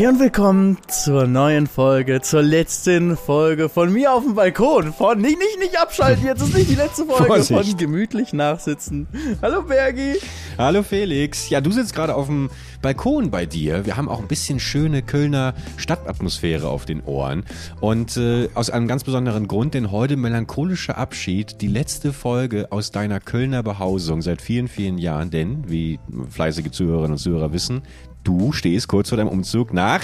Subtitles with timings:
[0.00, 4.94] Hey und willkommen zur neuen Folge, zur letzten Folge von mir auf dem Balkon.
[4.94, 7.68] Von nicht, nicht, nicht abschalten, jetzt ist nicht die letzte Folge Vorsicht.
[7.68, 9.06] von gemütlich nachsitzen.
[9.42, 10.14] Hallo Bergi.
[10.56, 11.50] Hallo Felix.
[11.50, 12.48] Ja, du sitzt gerade auf dem
[12.80, 13.84] Balkon bei dir.
[13.84, 17.44] Wir haben auch ein bisschen schöne Kölner Stadtatmosphäre auf den Ohren.
[17.82, 22.90] Und äh, aus einem ganz besonderen Grund, denn heute melancholischer Abschied, die letzte Folge aus
[22.90, 25.28] deiner Kölner Behausung seit vielen, vielen Jahren.
[25.28, 27.82] Denn, wie fleißige Zuhörerinnen und Zuhörer wissen,
[28.24, 30.02] du stehst kurz vor deinem Umzug nach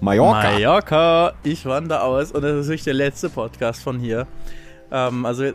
[0.00, 0.52] Mallorca.
[0.52, 4.26] Mallorca, ich wandere aus und das ist wirklich der letzte Podcast von hier.
[4.90, 5.52] Ähm, also,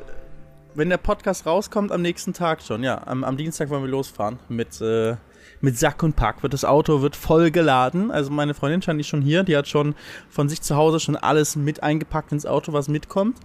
[0.75, 4.39] wenn der Podcast rauskommt, am nächsten Tag schon, ja, am, am Dienstag wollen wir losfahren
[4.49, 5.15] mit, äh,
[5.61, 6.43] mit Sack und Pack.
[6.43, 8.11] Wird das Auto wird voll geladen.
[8.11, 9.95] Also meine Freundin scheint nicht schon hier, die hat schon
[10.29, 13.37] von sich zu Hause schon alles mit eingepackt ins Auto, was mitkommt.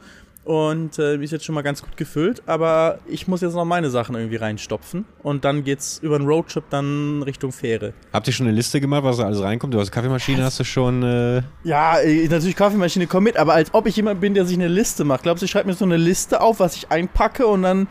[0.42, 3.90] Und äh, ist jetzt schon mal ganz gut gefüllt, aber ich muss jetzt noch meine
[3.90, 7.92] Sachen irgendwie reinstopfen und dann geht's über einen Roadtrip dann Richtung Fähre.
[8.12, 9.74] Habt ihr schon eine Liste gemacht, was da alles reinkommt?
[9.74, 11.02] Du hast Kaffeemaschine, hast du schon...
[11.02, 14.56] Äh, Ja, äh, natürlich Kaffeemaschine kommt mit, aber als ob ich jemand bin, der sich
[14.56, 15.24] eine Liste macht.
[15.24, 17.86] Glaubst du, ich schreibe mir so eine Liste auf, was ich einpacke und dann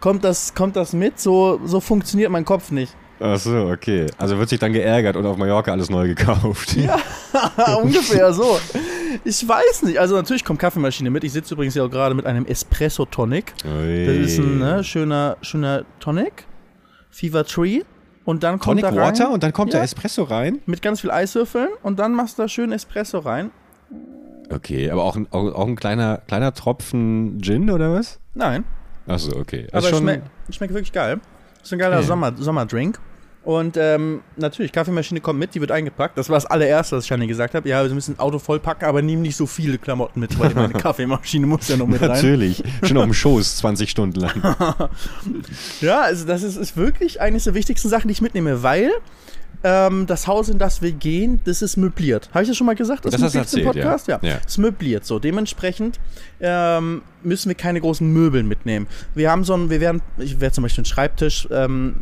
[0.00, 1.20] kommt das, kommt das mit?
[1.20, 2.96] So, so funktioniert mein Kopf nicht.
[3.20, 4.06] Ach so, okay.
[4.18, 6.74] Also wird sich dann geärgert und auf Mallorca alles neu gekauft.
[6.76, 6.98] Ja.
[7.82, 8.58] Ungefähr so.
[9.24, 9.98] Ich weiß nicht.
[9.98, 11.22] Also natürlich kommt Kaffeemaschine mit.
[11.24, 13.52] Ich sitze übrigens ja auch gerade mit einem Espresso Tonic.
[13.62, 16.46] Das ist ein ne, schöner, schöner Tonic.
[17.10, 17.82] Fever Tree.
[18.24, 19.78] Und dann kommt Tonic da rein, Water und dann kommt Ja.
[19.80, 20.60] der Espresso rein.
[20.66, 23.50] mit ganz viel Eiswürfeln und dann machst du da schön Espresso rein.
[24.50, 28.18] Okay, aber auch ein, auch, auch ein kleiner, kleiner Tropfen Gin oder was?
[28.34, 28.64] Nein,
[29.06, 29.66] Ach so, okay.
[29.68, 31.20] Aber Also es schon, schmeckt, schmeckt wirklich geil.
[31.62, 32.06] Ist ein geiler Okay.
[32.06, 32.98] Sommer, Sommerdrink.
[33.42, 36.18] Und ähm, natürlich, Kaffeemaschine kommt mit, die wird eingepackt.
[36.18, 37.66] Das war das allererste, was ich Shani gesagt habe.
[37.68, 40.72] Ja, wir müssen ein Auto vollpacken, aber nehmen nicht so viele Klamotten mit, weil meine
[40.74, 42.10] Kaffeemaschine muss ja noch mit rein.
[42.10, 42.62] Natürlich.
[42.82, 44.56] Schon auf dem Schoß 20 Stunden lang.
[45.80, 48.92] Ja, also das ist, ist wirklich eines der wichtigsten Sachen, die ich mitnehme, weil
[49.62, 52.28] ähm, das Haus, in das wir gehen, das ist möbliert.
[52.32, 53.04] Habe ich das schon mal gesagt?
[53.04, 54.08] Das hast du im Podcast?
[54.08, 54.18] ja.
[54.22, 54.28] Ja.
[54.28, 54.38] Ja.
[54.44, 55.04] Es ist möbliert.
[55.04, 55.98] So, dementsprechend
[56.40, 58.86] ähm, müssen wir keine großen Möbel mitnehmen.
[59.14, 61.96] Wir haben so ein, wir werden, ich werde zum Beispiel einen Schreibtisch ähm,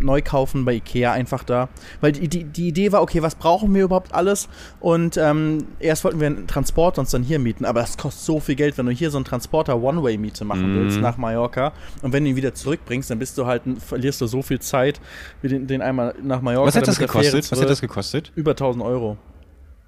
[0.00, 1.68] neu kaufen bei Ikea einfach da.
[2.00, 4.48] Weil die, die, die Idee war, okay, was brauchen wir überhaupt alles?
[4.80, 8.40] Und ähm, erst wollten wir einen Transporter uns dann hier mieten, aber das kostet so
[8.40, 10.80] viel Geld, wenn du hier so einen Transporter One-Way-Miete machen Mhm.
[10.80, 11.72] willst nach Mallorca.
[12.02, 15.00] Und wenn du ihn wieder zurückbringst, dann bist du halt, verlierst du so viel Zeit,
[15.42, 16.68] wie den, den einmal nach Mallorca.
[16.68, 17.50] Was hat das gekostet?
[17.50, 18.32] Was hat das gekostet?
[18.34, 19.16] Über 1000 Euro.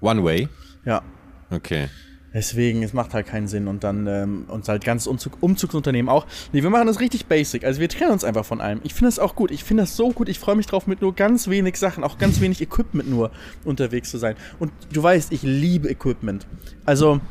[0.01, 0.47] One Way?
[0.85, 1.01] Ja.
[1.49, 1.87] Okay.
[2.33, 6.25] Deswegen, es macht halt keinen Sinn und dann ähm, uns halt ganz Umzug, Umzugsunternehmen auch.
[6.51, 7.63] Nee, wir machen das richtig basic.
[7.63, 8.81] Also wir trennen uns einfach von allem.
[8.83, 9.51] Ich finde das auch gut.
[9.51, 10.29] Ich finde das so gut.
[10.29, 13.31] Ich freue mich drauf, mit nur ganz wenig Sachen, auch ganz wenig Equipment nur
[13.65, 14.35] unterwegs zu sein.
[14.59, 16.47] Und du weißt, ich liebe Equipment.
[16.85, 17.21] Also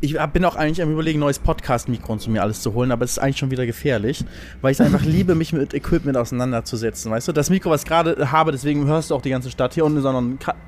[0.00, 3.12] ich bin auch eigentlich am überlegen, neues Podcast-Mikro zu mir alles zu holen, aber es
[3.12, 4.24] ist eigentlich schon wieder gefährlich,
[4.60, 7.32] weil ich einfach liebe, mich mit Equipment auseinanderzusetzen, weißt du?
[7.32, 9.72] Das Mikro, was ich gerade habe, deswegen hörst du auch die ganze Stadt.
[9.72, 10.22] Hier unten ist auch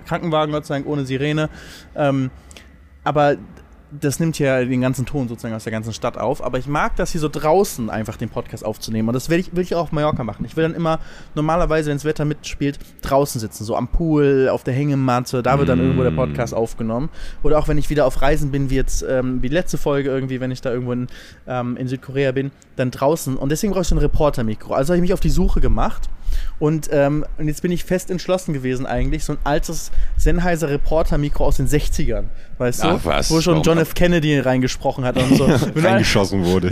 [0.06, 1.50] Krankenwagen, Gott sei Dank, ohne Sirene.
[1.94, 2.30] Ähm,
[3.08, 3.36] aber
[3.90, 6.44] das nimmt ja den ganzen Ton sozusagen aus der ganzen Stadt auf.
[6.44, 9.08] Aber ich mag das hier so draußen einfach den Podcast aufzunehmen.
[9.08, 10.44] Und das will ich, will ich auch auf Mallorca machen.
[10.44, 10.98] Ich will dann immer
[11.34, 13.64] normalerweise, wenn das Wetter mitspielt, draußen sitzen.
[13.64, 15.42] So am Pool, auf der Hängematte.
[15.42, 15.82] Da wird dann Mm.
[15.82, 17.08] irgendwo der Podcast aufgenommen.
[17.42, 20.10] Oder auch wenn ich wieder auf Reisen bin, wie jetzt ähm, wie die letzte Folge
[20.10, 21.06] irgendwie, wenn ich da irgendwo in,
[21.46, 23.38] ähm, in Südkorea bin, dann draußen.
[23.38, 24.74] Und deswegen brauche ich so ein Reporter-Mikro.
[24.74, 26.10] Also habe ich mich auf die Suche gemacht.
[26.58, 31.44] Und, ähm, und jetzt bin ich fest entschlossen gewesen eigentlich, so ein altes Sennheiser Reporter-Mikro
[31.44, 32.24] aus den 60ern,
[32.58, 32.88] weißt du?
[32.88, 33.94] Ach was, Wo schon warum- John F.
[33.94, 35.46] Kennedy reingesprochen hat und so.
[35.74, 36.70] Du- Reingeschossen wurde.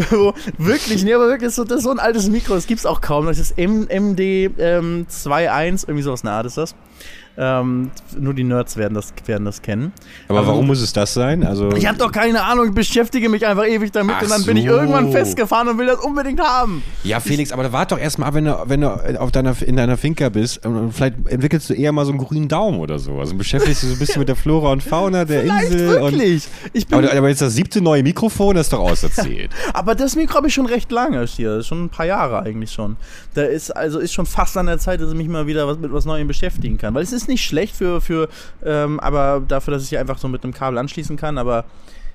[0.58, 3.26] wirklich, nee, aber wirklich, so, das ist so ein altes Mikro, das gibt's auch kaum.
[3.26, 6.74] Das ist M MD ähm, 2.1, irgendwie sowas Art ist das.
[7.38, 9.92] Ähm, nur die Nerds werden das, werden das kennen.
[10.28, 11.44] Aber Also- warum muss es das sein?
[11.44, 14.44] Also, Ich habe doch keine Ahnung, ich beschäftige mich einfach ewig damit Ach und dann
[14.44, 14.70] bin ich so.
[14.70, 16.82] irgendwann festgefahren und will das unbedingt haben.
[17.04, 19.76] ja, Felix, aber da wart doch erstmal ab, wenn du, wenn du auf deiner, in
[19.76, 23.18] deiner Finca bist und vielleicht entwickelst du eher mal so einen grünen Daumen oder so.
[23.20, 25.96] Also beschäftigst du so ein bisschen mit der Flora und Fauna der Vielleicht Insel.
[25.98, 26.48] Und, wirklich.
[26.72, 29.50] Ich bin, aber, aber jetzt das siebte neue Mikrofon, das ist doch auserzählt.
[29.74, 32.96] Aber das Mikro habe ich schon recht lange hier, schon ein paar Jahre eigentlich schon.
[33.34, 35.78] Da ist also ist schon fast an der Zeit, dass ich mich mal wieder was,
[35.78, 38.28] mit was Neuem beschäftigen kann, weil es ist nicht schlecht für für
[38.64, 41.64] ähm, aber dafür, dass ich hier einfach so mit einem Kabel anschließen kann, aber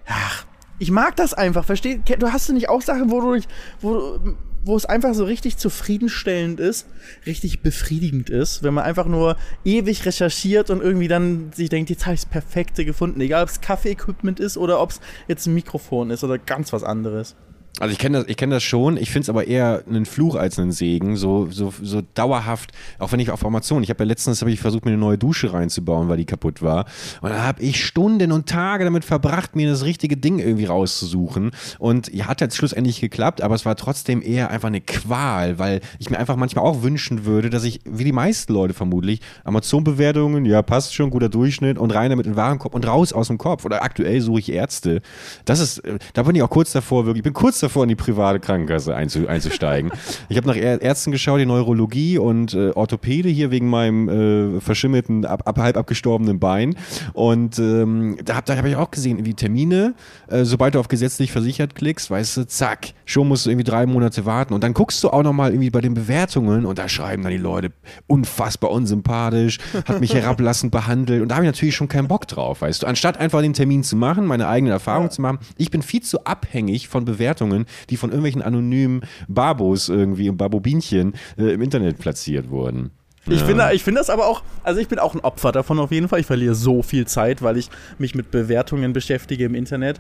[0.08, 0.46] ach,
[0.80, 2.00] ich mag das einfach, versteh?
[2.06, 3.48] Ke- Du hast du nicht auch Sachen, wo du dich-
[3.82, 4.20] wo
[4.64, 6.86] wo es einfach so richtig zufriedenstellend ist,
[7.26, 9.36] richtig befriedigend ist, wenn man einfach nur
[9.66, 13.20] ewig recherchiert und irgendwie dann sich denkt, jetzt habe ich das Perfekte gefunden.
[13.22, 16.84] Egal, ob es Kaffee-Equipment ist oder ob es jetzt ein Mikrofon ist oder ganz was
[16.84, 17.36] anderes.
[17.80, 18.98] Also ich kenne das, ich kenne das schon.
[18.98, 21.16] Ich finde es aber eher einen Fluch als einen Segen.
[21.16, 22.72] So, so, so dauerhaft.
[23.00, 23.82] Auch wenn ich auf Amazon.
[23.82, 26.62] Ich habe ja letztens habe ich versucht, mir eine neue Dusche reinzubauen, weil die kaputt
[26.62, 26.86] war.
[27.22, 31.52] Und dann habe ich Stunden und Tage damit verbracht, mir das richtige Ding irgendwie rauszusuchen.
[31.80, 35.82] Und ja, hat jetzt schlussendlich geklappt, aber es war trotzdem eher einfach eine Qual, weil
[35.98, 40.46] ich mir einfach manchmal auch wünschen würde, dass ich, wie die meisten Leute vermutlich, Amazon-Bewertungen,
[40.46, 43.38] ja, passt schon, guter Durchschnitt und rein damit in den Warenkorb und raus aus dem
[43.38, 43.66] Kopf.
[43.66, 45.02] Oder aktuell suche ich Ärzte.
[45.46, 47.90] Das ist, äh, da bin ich auch kurz davor, wirklich, ich bin kurz davor, in
[47.90, 49.92] die private Krankenkasse einzu, einzusteigen.
[50.30, 55.26] ich habe nach Ärzten geschaut, die Neurologie und äh, Orthopäde hier wegen meinem äh, verschimmelten,
[55.26, 56.76] ab, ab, halb abgestorbenen Bein.
[57.14, 59.96] Und ähm, da habe hab ich auch gesehen, wie Termine,
[60.28, 63.86] äh, sobald du auf gesetzlich versichert klickst, weißt du, zack, schon musst du irgendwie drei
[63.86, 64.54] Monate warten.
[64.54, 67.38] Und dann guckst du auch nochmal irgendwie bei den Bewertungen und da schreiben dann die
[67.38, 67.72] Leute,
[68.08, 71.22] unfassbar unsympathisch, hat mich herablassend behandelt.
[71.22, 72.88] Und da habe ich natürlich schon keinen Bock drauf, weißt du.
[72.88, 75.10] Anstatt einfach den Termin zu machen, meine eigene Erfahrung ja.
[75.10, 77.51] zu machen, ich bin viel zu abhängig von Bewertungen,
[77.90, 82.92] die von irgendwelchen anonymen Babos irgendwie und Babobinchen äh, im Internet platziert wurden.
[83.28, 83.46] Ich, ja.
[83.46, 86.08] finde, ich finde das aber auch, also ich bin auch ein Opfer davon auf jeden
[86.08, 86.20] Fall.
[86.20, 87.70] Ich verliere so viel Zeit, weil ich
[88.00, 90.00] mich mit Bewertungen beschäftige im Internet.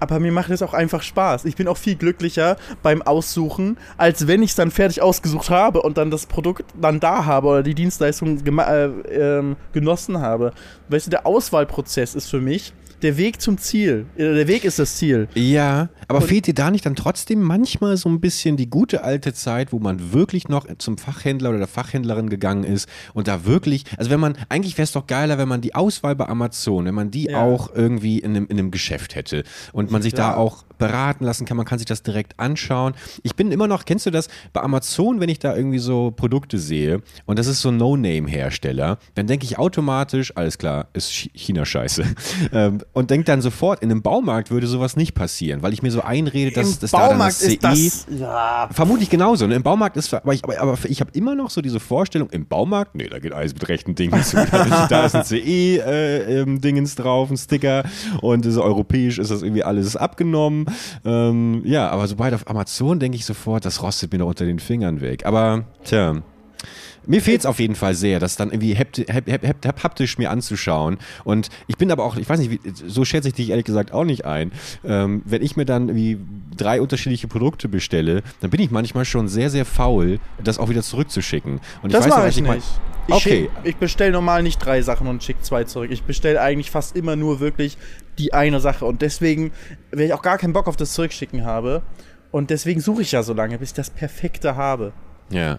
[0.00, 1.44] Aber mir macht es auch einfach Spaß.
[1.44, 5.82] Ich bin auch viel glücklicher beim Aussuchen, als wenn ich es dann fertig ausgesucht habe
[5.82, 10.52] und dann das Produkt dann da habe oder die Dienstleistung äh, äh, genossen habe.
[10.88, 12.72] Weißt du, der Auswahlprozess ist für mich
[13.02, 14.06] der Weg zum Ziel.
[14.16, 15.28] Äh, der Weg ist das Ziel.
[15.34, 19.04] Ja, aber und fehlt dir da nicht dann trotzdem manchmal so ein bisschen die gute
[19.04, 23.44] alte Zeit, wo man wirklich noch zum Fachhändler oder der Fachhändlerin gegangen ist und da
[23.44, 26.84] wirklich, also wenn man, eigentlich wäre es doch geiler, wenn man die Auswahl bei Amazon,
[26.84, 27.42] wenn man die ja.
[27.42, 30.18] auch irgendwie in einem, in einem Geschäft hätte und man sich ja.
[30.18, 32.94] da auch beraten lassen kann, man kann sich das direkt anschauen.
[33.22, 36.58] Ich bin immer noch, kennst du das, bei Amazon, wenn ich da irgendwie so Produkte
[36.58, 42.04] sehe und das ist so ein No-Name-Hersteller, dann denke ich automatisch, alles klar, ist China-Scheiße.
[42.52, 45.90] Ähm, und denke dann sofort, in einem Baumarkt würde sowas nicht passieren, weil ich mir
[45.90, 47.56] so einrede, dass, dass da dann das CE.
[47.56, 48.68] Das, ja.
[48.72, 49.46] Vermutlich genauso.
[49.46, 49.54] Ne?
[49.54, 52.46] Im Baumarkt ist, aber ich, aber, aber ich habe immer noch so diese Vorstellung, im
[52.46, 54.36] Baumarkt, nee, da geht alles mit rechten Dingen zu.
[54.36, 57.84] da ist ein CE-Dingens äh, drauf, ein Sticker
[58.20, 60.66] und so europäisch ist das irgendwie alles abgenommen.
[61.04, 64.58] Ähm, ja, aber sobald auf Amazon denke ich sofort, das rostet mir noch unter den
[64.58, 65.26] Fingern weg.
[65.26, 66.22] Aber, tja.
[67.04, 69.06] Mir fehlt es auf jeden Fall sehr, das dann irgendwie haptisch,
[69.82, 70.98] haptisch mir anzuschauen.
[71.24, 73.92] Und ich bin aber auch, ich weiß nicht, wie, so schätze ich dich ehrlich gesagt
[73.92, 74.52] auch nicht ein.
[74.84, 76.18] Ähm, wenn ich mir dann irgendwie
[76.56, 80.82] drei unterschiedliche Produkte bestelle, dann bin ich manchmal schon sehr, sehr faul, das auch wieder
[80.82, 81.60] zurückzuschicken.
[81.82, 82.80] Und das mache ich, ich nicht.
[83.08, 83.50] Ich, okay.
[83.64, 85.90] ich bestelle normal nicht drei Sachen und schicke zwei zurück.
[85.90, 87.76] Ich bestelle eigentlich fast immer nur wirklich
[88.18, 88.84] die eine Sache.
[88.84, 89.52] Und deswegen,
[89.90, 91.82] wenn ich auch gar keinen Bock auf das Zurückschicken habe,
[92.32, 94.92] und deswegen suche ich ja so lange, bis ich das Perfekte habe.
[95.30, 95.58] Ja.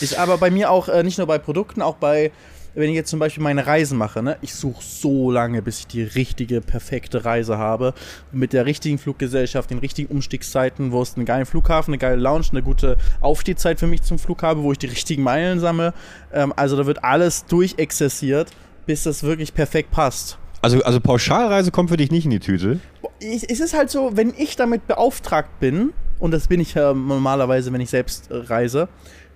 [0.00, 2.32] Ist aber bei mir auch äh, nicht nur bei Produkten, auch bei,
[2.74, 4.36] wenn ich jetzt zum Beispiel meine Reisen mache, ne?
[4.42, 7.94] Ich suche so lange, bis ich die richtige, perfekte Reise habe.
[8.32, 12.46] Mit der richtigen Fluggesellschaft, den richtigen Umstiegszeiten, wo es einen geilen Flughafen, eine geile Lounge,
[12.50, 15.94] eine gute Aufstehzeit für mich zum Flug habe, wo ich die richtigen Meilen sammle.
[16.32, 18.50] Ähm, also da wird alles durchexzessiert,
[18.86, 20.38] bis das wirklich perfekt passt.
[20.66, 22.80] Also, also Pauschalreise kommt für dich nicht in die Tüte?
[23.20, 27.72] Es ist halt so, wenn ich damit beauftragt bin, und das bin ich ja normalerweise,
[27.72, 28.88] wenn ich selbst reise,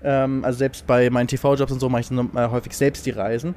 [0.02, 3.12] ähm, also selbst bei meinen TV-Jobs und so mache ich dann äh, häufig selbst die
[3.12, 3.54] Reisen.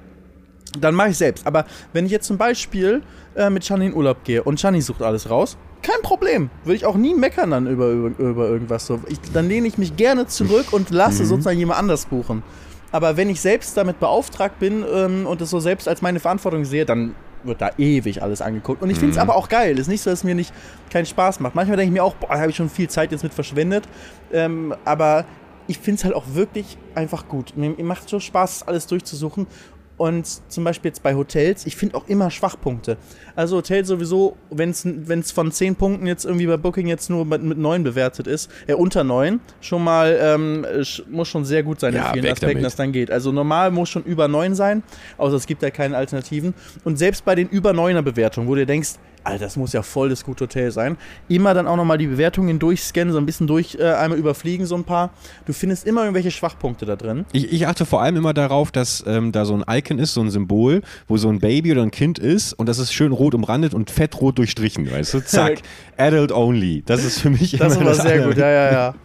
[0.80, 1.48] Dann mache ich selbst.
[1.48, 3.02] Aber wenn ich jetzt zum Beispiel
[3.34, 6.52] äh, mit Shani in Urlaub gehe und Shani sucht alles raus, kein Problem.
[6.66, 9.02] Würde ich auch nie meckern dann über, über, über irgendwas so.
[9.08, 11.28] Ich, dann lehne ich mich gerne zurück und lasse mhm.
[11.28, 12.44] sozusagen jemand anders buchen.
[12.92, 16.66] Aber wenn ich selbst damit beauftragt bin ähm, und es so selbst als meine Verantwortung
[16.66, 18.81] sehe, dann wird da ewig alles angeguckt.
[18.81, 19.30] Und ich finde es mhm.
[19.30, 19.74] aber auch geil.
[19.74, 20.54] Es ist nicht so, dass es mir nicht
[20.90, 21.56] keinen Spaß macht.
[21.56, 23.88] Manchmal denke ich mir auch, boah, da habe ich schon viel Zeit jetzt mit verschwendet.
[24.31, 25.25] Ähm, aber
[25.68, 27.56] ich finde es halt auch wirklich einfach gut.
[27.56, 29.48] Mir, mir macht so Spaß, alles durchzusuchen.
[29.95, 32.97] Und zum Beispiel jetzt bei Hotels, ich finde auch immer Schwachpunkte.
[33.35, 37.43] Also Hotel sowieso, wenn es von 10 Punkten jetzt irgendwie bei Booking jetzt nur mit,
[37.43, 40.65] mit 9 bewertet ist, äh, unter 9, schon mal, ähm,
[41.09, 42.65] muss schon sehr gut sein ja, in vielen Aspekten, damit.
[42.65, 43.12] das dann geht.
[43.12, 44.81] Also normal muss schon über 9 sein,
[45.17, 46.55] außer es gibt ja keine Alternativen.
[46.83, 50.10] Und selbst bei den über 9er Bewertungen, wo du denkst, Alter, das muss ja voll
[50.10, 50.98] das gute Hotel sein.
[51.27, 54.75] Immer dann auch nochmal die Bewertungen durchscannen, so ein bisschen durch, äh, einmal überfliegen, so
[54.75, 55.12] ein paar.
[55.46, 57.25] Du findest immer irgendwelche Schwachpunkte da drin.
[57.32, 60.22] Ich, ich achte vor allem immer darauf, dass ähm, da so ein Icon ist, so
[60.22, 63.34] ein Symbol, wo so ein Baby oder ein Kind ist und das ist schön rot
[63.34, 65.20] umrandet und fettrot durchstrichen, weißt du?
[65.22, 65.62] Zack,
[65.98, 66.84] Adult Only.
[66.86, 68.96] Das ist für mich das immer das sehr gut, ja, ja, ja.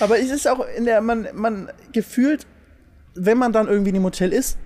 [0.00, 2.46] Aber es ist auch in der, man, man gefühlt,
[3.14, 4.58] wenn man dann irgendwie in dem Hotel ist,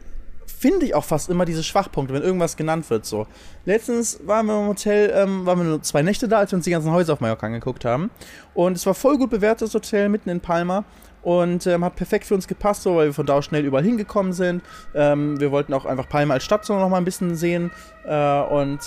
[0.58, 3.04] finde ich auch fast immer diese Schwachpunkte, wenn irgendwas genannt wird.
[3.04, 3.26] So.
[3.64, 6.64] Letztens waren wir im Hotel, ähm, waren wir nur zwei Nächte da, als wir uns
[6.64, 8.10] die ganzen Häuser auf Mallorca angeguckt haben.
[8.54, 10.84] Und es war voll gut bewertetes Hotel mitten in Palma.
[11.22, 13.82] Und ähm, hat perfekt für uns gepasst, so, weil wir von da aus schnell überall
[13.82, 14.62] hingekommen sind.
[14.94, 17.70] Ähm, wir wollten auch einfach Palma als Stadt so noch mal ein bisschen sehen.
[18.04, 18.78] Äh, und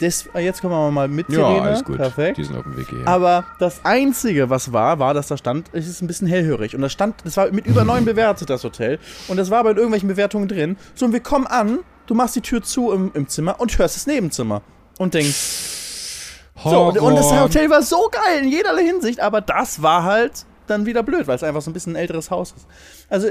[0.00, 1.62] Das, äh, jetzt kommen wir mal mit Ja, Sirene.
[1.62, 1.96] alles gut.
[1.98, 2.38] Perfekt.
[2.38, 3.06] Die sind auf dem Weg hier.
[3.06, 6.74] Aber das Einzige, was war, war, dass da stand, es ist ein bisschen hellhörig.
[6.74, 8.98] Und das stand, das war mit über neun bewertet, das Hotel.
[9.28, 10.76] Und das war aber in irgendwelchen Bewertungen drin.
[10.94, 13.96] So, und wir kommen an, du machst die Tür zu im, im Zimmer und hörst
[13.96, 14.62] das Nebenzimmer.
[14.98, 15.34] Und denkst,
[16.62, 20.44] so, und, und das Hotel war so geil in jederlei Hinsicht, aber das war halt
[20.66, 22.66] dann wieder blöd, weil es einfach so ein bisschen ein älteres Haus ist.
[23.08, 23.28] Also,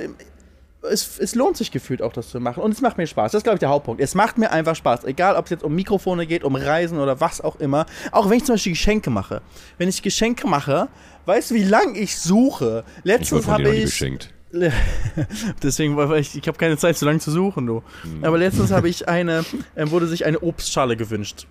[0.82, 2.64] es, es lohnt sich gefühlt auch, das zu machen.
[2.64, 3.32] Und es macht mir Spaß.
[3.32, 4.02] Das ist, glaube ich, der Hauptpunkt.
[4.02, 5.04] Es macht mir einfach Spaß.
[5.04, 7.86] Egal, ob es jetzt um Mikrofone geht, um Reisen oder was auch immer.
[8.12, 9.42] Auch wenn ich zum Beispiel Geschenke mache.
[9.78, 10.88] Wenn ich Geschenke mache,
[11.26, 12.86] weißt du, wie lange ich suche?
[13.04, 13.86] Letztens habe ich.
[13.86, 14.34] geschenkt.
[15.64, 17.84] Deswegen, weil ich, ich habe keine Zeit, so lange zu suchen, du.
[18.02, 18.24] Hm.
[18.24, 19.46] Aber letztens habe ich eine,
[19.76, 21.46] ähm, wurde sich eine Obstschale gewünscht.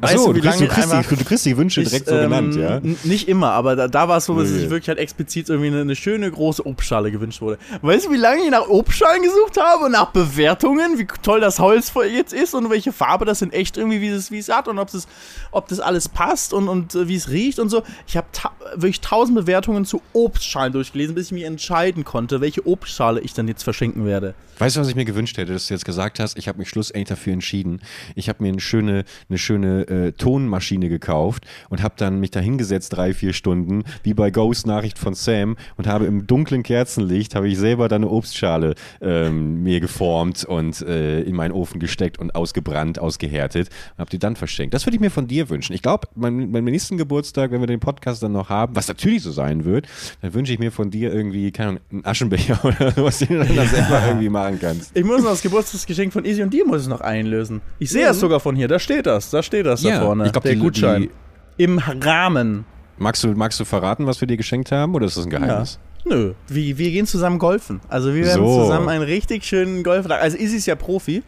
[0.00, 2.16] Achso, du, kriegst, du, ich kriegst einfach- die, du kriegst die Wünsche direkt ich, so
[2.16, 2.80] ähm, genannt, ja?
[3.04, 4.58] Nicht immer, aber da, da war es so, dass Nee.
[4.60, 7.58] sich wirklich halt explizit irgendwie eine, eine schöne große Obstschale gewünscht wurde.
[7.82, 11.58] Weißt du, wie lange ich nach Obstschalen gesucht habe und nach Bewertungen, wie toll das
[11.58, 14.68] Holz jetzt ist und welche Farbe das in echt irgendwie, wie es, wie es hat
[14.68, 15.06] und ob das,
[15.50, 17.82] ob das alles passt und, und äh, wie es riecht und so.
[18.06, 22.66] Ich habe ta wirklich tausend Bewertungen zu Obstschalen durchgelesen, bis ich mich entscheiden konnte, welche
[22.66, 24.34] Obstschale ich dann jetzt verschenken werde.
[24.58, 26.36] Weißt du, was ich mir gewünscht hätte, dass du jetzt gesagt hast?
[26.38, 27.80] Ich habe mich schlussendlich dafür entschieden.
[28.14, 32.40] Ich habe mir eine schöne, eine schöne äh, Tonmaschine gekauft und habe dann mich da
[32.40, 37.34] hingesetzt drei, vier Stunden, wie bei Ghost Nachricht von Sam und habe im dunklen Kerzenlicht,
[37.34, 42.18] habe ich selber dann eine Obstschale ähm, mir geformt und äh, in meinen Ofen gesteckt
[42.18, 44.74] und ausgebrannt, ausgehärtet und habe die dann verschenkt.
[44.74, 45.72] Das würde ich mir von dir wünschen.
[45.72, 49.22] Ich glaube, mein, mein nächsten Geburtstag, wenn wir den Podcast dann noch haben, was natürlich
[49.22, 49.86] so sein wird,
[50.22, 53.44] dann wünsche ich mir von dir irgendwie, keine Ahnung, einen Aschenbecher oder was, den du
[53.44, 54.96] dann selber irgendwie machen kannst.
[54.96, 57.60] Ich muss noch das Geburtstagsgeschenk von Easy und dir muss ich noch einlösen.
[57.78, 60.26] Ich sehe das sogar von hier, da steht das, da steht das Ja, da vorne.
[60.26, 61.02] ich glaub, der die- Gutschein.
[61.02, 62.64] die- Im Rahmen.
[62.98, 65.38] Magst du, magst du verraten, was wir dir geschenkt haben oder ist das ein Ja.
[65.38, 65.78] Geheimnis?
[66.08, 67.80] Nö, wir, wir gehen zusammen golfen.
[67.88, 68.62] Also wir werden So.
[68.62, 70.22] zusammen einen richtig schönen Golftag.
[70.22, 71.22] Also Izzy ist ja Profi,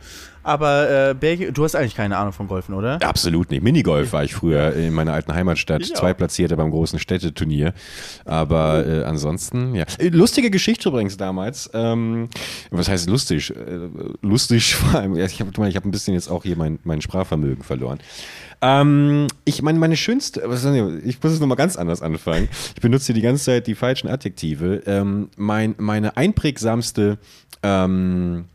[0.49, 3.03] aber äh, Berge, du hast eigentlich keine Ahnung von Golfen, oder?
[3.03, 3.63] Absolut nicht.
[3.63, 6.01] Minigolf war ich früher in meiner alten Heimatstadt, Ich auch.
[6.01, 7.75] Zweitplatzierte beim großen Städteturnier.
[8.25, 9.85] Aber äh, ansonsten, ja.
[10.01, 11.69] Lustige Geschichte übrigens damals.
[11.75, 12.31] Ähm,
[12.71, 13.51] was heißt lustig?
[13.51, 13.89] Äh,
[14.23, 17.63] lustig vor allem, ich habe ich hab ein bisschen jetzt auch hier mein, mein Sprachvermögen
[17.63, 17.99] verloren.
[18.63, 20.41] Ähm, ich meine, meine schönste,
[21.05, 22.49] ich muss es nochmal ganz anders anfangen.
[22.75, 24.83] Ich benutze hier die ganze Zeit die falschen Adjektive.
[24.87, 27.19] Ähm, mein, meine einprägsamste
[27.63, 28.47] ähm,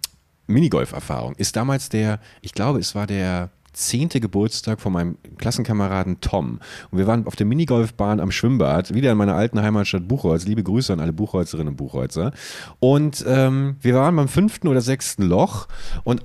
[0.47, 6.59] Minigolf-Erfahrung ist damals der, ich glaube, es war der zehnte Geburtstag von meinem Klassenkameraden Tom.
[6.91, 10.45] Und wir waren auf der Minigolfbahn am Schwimmbad, wieder in meiner alten Heimatstadt Buchholz.
[10.45, 12.31] Liebe Grüße an alle Buchholzerinnen und Buchholzer.
[12.79, 15.67] Und ähm, wir waren beim fünften oder sechsten Loch
[16.03, 16.23] und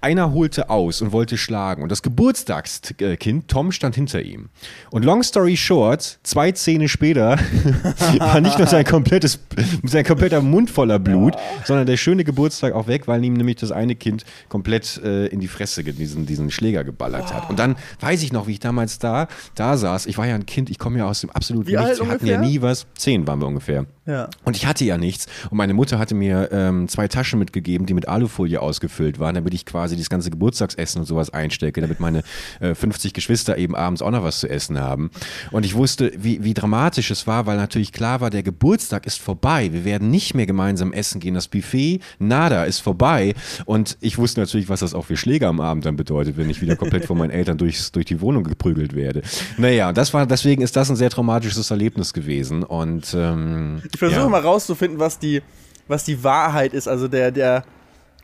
[0.00, 1.82] einer holte aus und wollte schlagen.
[1.82, 4.50] Und das Geburtstagskind, Tom, stand hinter ihm.
[4.90, 7.38] Und long story short, zwei Zähne später
[8.18, 9.38] war nicht nur sein komplettes,
[9.84, 13.72] sein kompletter Mund voller Blut, sondern der schöne Geburtstag auch weg, weil ihm nämlich das
[13.72, 17.48] eine Kind komplett äh, in die Fresse diesen, diesen Schläger geballert hat.
[17.48, 20.06] Und dann weiß ich noch, wie ich damals da, da saß.
[20.06, 22.00] Ich war ja ein Kind, ich komme ja aus dem absoluten Wie Nichts.
[22.00, 22.86] Wir hatten ja nie was.
[22.96, 23.86] Zehn waren wir ungefähr.
[24.06, 24.28] Ja.
[24.44, 25.26] Und ich hatte ja nichts.
[25.50, 29.54] Und meine Mutter hatte mir ähm, zwei Taschen mitgegeben, die mit Alufolie ausgefüllt waren, damit
[29.54, 32.22] ich quasi das ganze Geburtstagsessen und sowas einstecke, damit meine
[32.60, 35.10] äh, 50 Geschwister eben abends auch noch was zu essen haben.
[35.52, 39.20] Und ich wusste, wie, wie dramatisch es war, weil natürlich klar war, der Geburtstag ist
[39.20, 39.72] vorbei.
[39.72, 41.34] Wir werden nicht mehr gemeinsam essen gehen.
[41.34, 43.34] Das Buffet, nada, ist vorbei.
[43.64, 46.60] Und ich wusste natürlich, was das auch für Schläge am Abend dann bedeutet, wenn ich
[46.60, 49.22] wieder komplett von meinen Eltern durchs, durch die Wohnung geprügelt werde.
[49.56, 52.62] Naja, das war, deswegen ist das ein sehr traumatisches Erlebnis gewesen.
[52.62, 54.28] Und ähm, Ich versuche ja.
[54.28, 55.42] mal rauszufinden, was die,
[55.88, 57.64] was die Wahrheit ist, also der, der,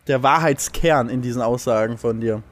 [0.06, 2.42] der Wahrheitskern in diesen Aussagen von dir.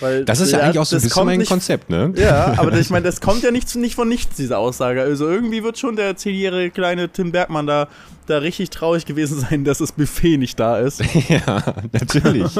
[0.00, 2.12] Weil Das ist ja der- eigentlich auch so ein das bisschen mein nicht- Konzept, ne?
[2.16, 5.00] Ja, aber ich meine, das kommt ja nicht, nicht von nichts, diese Aussage.
[5.00, 7.88] Also irgendwie wird schon der zehnjährige kleine Tim Bergmann da,
[8.26, 11.02] da richtig traurig gewesen sein, dass das Buffet nicht da ist.
[11.30, 11.62] Ja,
[11.92, 12.54] natürlich.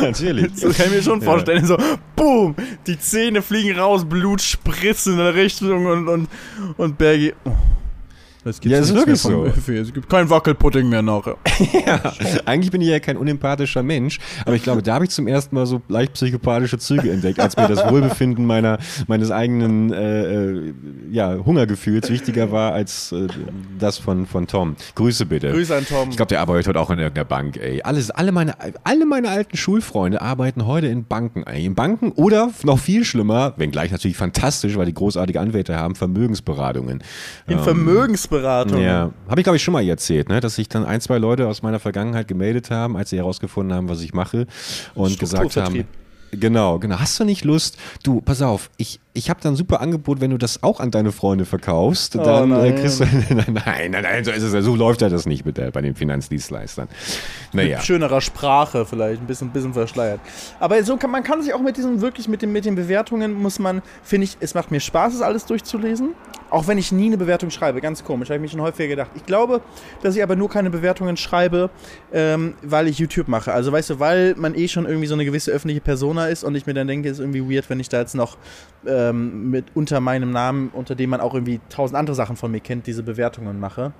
[0.00, 0.52] natürlich.
[0.58, 1.66] Das kann ich mir schon vorstellen.
[1.66, 1.76] So,
[2.16, 2.54] boom,
[2.86, 6.28] die Zähne fliegen raus, Blut spritzt in der Richtung und, und,
[6.78, 7.34] und Bergi.
[7.44, 7.50] Oh,
[8.44, 9.42] es gibt Ja, ist wirklich so.
[9.44, 9.78] Buffet.
[9.78, 11.36] Es gibt kein Wackelpudding mehr nachher.
[11.86, 12.12] Ja,
[12.46, 15.54] eigentlich bin ich ja kein unempathischer Mensch, aber ich glaube, da habe ich zum ersten
[15.54, 20.74] Mal so leicht psychopathische Züge entdeckt, als mir das Wohlbefinden meiner, meines eigenen äh, äh,
[21.10, 23.26] ja, Hungergefühls wichtiger war als äh,
[23.78, 24.76] das von, von Tom.
[24.94, 25.50] Grüße bitte.
[25.52, 26.10] Grüße an Tom.
[26.10, 27.82] Ich glaube, der arbeitet heute auch in irgendeiner Bank, ey.
[27.82, 28.54] Alles, alle, meine,
[28.84, 31.64] alle meine alten Schulfreunde arbeiten heute in Banken, ey.
[31.64, 37.02] In Banken oder noch viel schlimmer, wenngleich natürlich fantastisch, weil die großartige Anwälte haben, Vermögensberatungen.
[37.46, 37.64] In Ähm,
[38.30, 38.80] Vermögensberatung.
[38.80, 40.40] ja, habe ich glaube ich schon mal erzählt, ne?
[40.40, 43.88] dass sich dann ein, zwei Leute aus meiner Vergangenheit gemeldet haben, als sie herausgefunden haben,
[43.88, 44.46] was ich mache
[44.94, 45.84] und gesagt haben.
[46.32, 47.00] Genau, genau.
[47.00, 47.76] Hast du nicht Lust?
[48.04, 50.92] Du, pass auf, ich, ich habe da ein super Angebot, wenn du das auch an
[50.92, 52.74] deine Freunde verkaufst, Oh, dann äh, nein.
[52.76, 53.04] kriegst du.
[53.34, 54.62] nein, nein, nein, nein, so ist es ja.
[54.62, 56.86] So läuft ja das nicht mit der, bei den Finanzdienstleistern.
[57.52, 57.78] Naja.
[57.78, 60.20] Mit schönerer Sprache vielleicht, ein bisschen, ein bisschen verschleiert.
[60.60, 63.32] Aber so kann man kann sich auch mit diesen, wirklich mit, den, mit den Bewertungen,
[63.34, 66.10] muss man, finde ich, es macht mir Spaß, es alles durchzulesen.
[66.50, 69.10] Auch wenn ich nie eine Bewertung schreibe, ganz komisch, habe ich mir schon häufiger gedacht.
[69.14, 69.60] Ich glaube,
[70.02, 71.70] dass ich aber nur keine Bewertungen schreibe,
[72.12, 73.52] ähm, weil ich YouTube mache.
[73.52, 76.54] Also weißt du, weil man eh schon irgendwie so eine gewisse öffentliche Persona ist und
[76.56, 78.36] ich mir dann denke, ist irgendwie weird, wenn ich da jetzt noch
[78.86, 82.60] ähm, mit unter meinem Namen, unter dem man auch irgendwie tausend andere Sachen von mir
[82.60, 83.92] kennt, diese Bewertungen mache.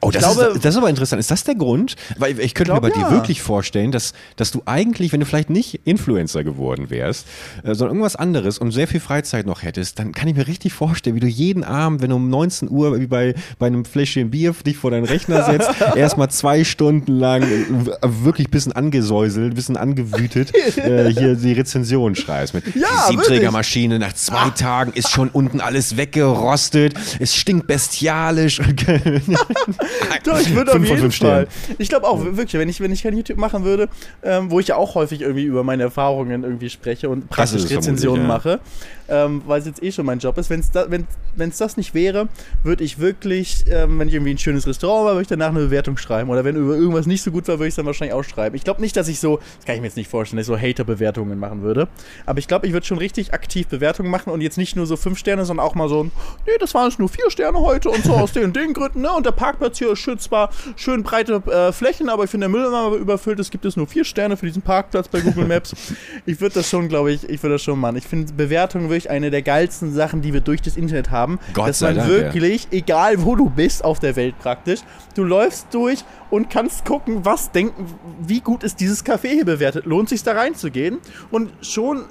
[0.00, 1.20] Oh, das, glaube- ist, das ist aber interessant.
[1.20, 1.96] Ist das der Grund?
[2.18, 3.08] Weil ich könnte glaub, mir bei ja.
[3.08, 7.26] dir wirklich vorstellen, dass, dass du eigentlich, wenn du vielleicht nicht Influencer geworden wärst,
[7.62, 10.72] äh, sondern irgendwas anderes und sehr viel Freizeit noch hättest, dann kann ich mir richtig
[10.72, 14.30] vorstellen, wie du jeden Abend, wenn du um 19 Uhr wie bei, bei einem Fläschchen
[14.30, 19.52] Bier dich vor deinen Rechner setzt, erstmal zwei Stunden lang äh, wirklich ein bisschen angesäuselt,
[19.52, 24.92] ein bisschen angewütet, äh, hier die Rezension schreibst mit Ja, die Siebträgermaschine nach zwei Tagen
[24.92, 28.60] ist schon unten alles weggerostet, es stinkt bestialisch.
[30.24, 31.48] Doch, ich würde auf jeden fünf Fall.
[31.78, 33.88] Ich glaube auch, wirklich, wenn ich, wenn ich kein YouTube machen würde,
[34.22, 37.70] ähm, wo ich ja auch häufig irgendwie über meine Erfahrungen irgendwie spreche und praktisch es
[37.70, 38.60] Rezensionen mache,
[39.08, 40.50] ähm, weil es jetzt eh schon mein Job ist.
[40.50, 41.06] Wenn's da, wenn
[41.36, 42.28] es das nicht wäre,
[42.62, 45.60] würde ich wirklich, ähm, wenn ich irgendwie ein schönes Restaurant war, würde ich danach eine
[45.60, 46.30] Bewertung schreiben.
[46.30, 48.56] Oder wenn über irgendwas nicht so gut war, würde ich es dann wahrscheinlich auch schreiben.
[48.56, 50.54] Ich glaube nicht, dass ich so, das kann ich mir jetzt nicht vorstellen, dass ich
[50.54, 51.88] so Hater-Bewertungen machen würde.
[52.26, 54.96] Aber ich glaube, ich würde schon richtig aktiv Bewertungen machen und jetzt nicht nur so
[54.96, 56.12] fünf Sterne, sondern auch mal so, ein,
[56.46, 59.02] nee, das waren jetzt nur vier Sterne heute und so aus den und den Gründen,
[59.02, 59.12] ne?
[59.12, 62.50] Und der Parkplatz hier ist schön zwar schön breite äh, Flächen, aber ich finde der
[62.50, 63.38] Müll immer überfüllt.
[63.38, 65.74] Es gibt es nur vier Sterne für diesen Parkplatz bei Google Maps.
[66.26, 67.96] ich würde das schon, glaube ich, ich würde das schon machen.
[67.96, 71.38] Ich finde Bewertungen wirklich eine der geilsten Sachen, die wir durch das Internet haben.
[71.52, 74.80] Gott dass man Dank, wirklich, egal wo du bist auf der Welt praktisch,
[75.14, 77.86] du läufst durch und kannst gucken, was denken,
[78.20, 79.86] wie gut ist dieses Café hier bewertet.
[79.86, 80.98] Lohnt sich da reinzugehen?
[81.30, 82.04] Und schon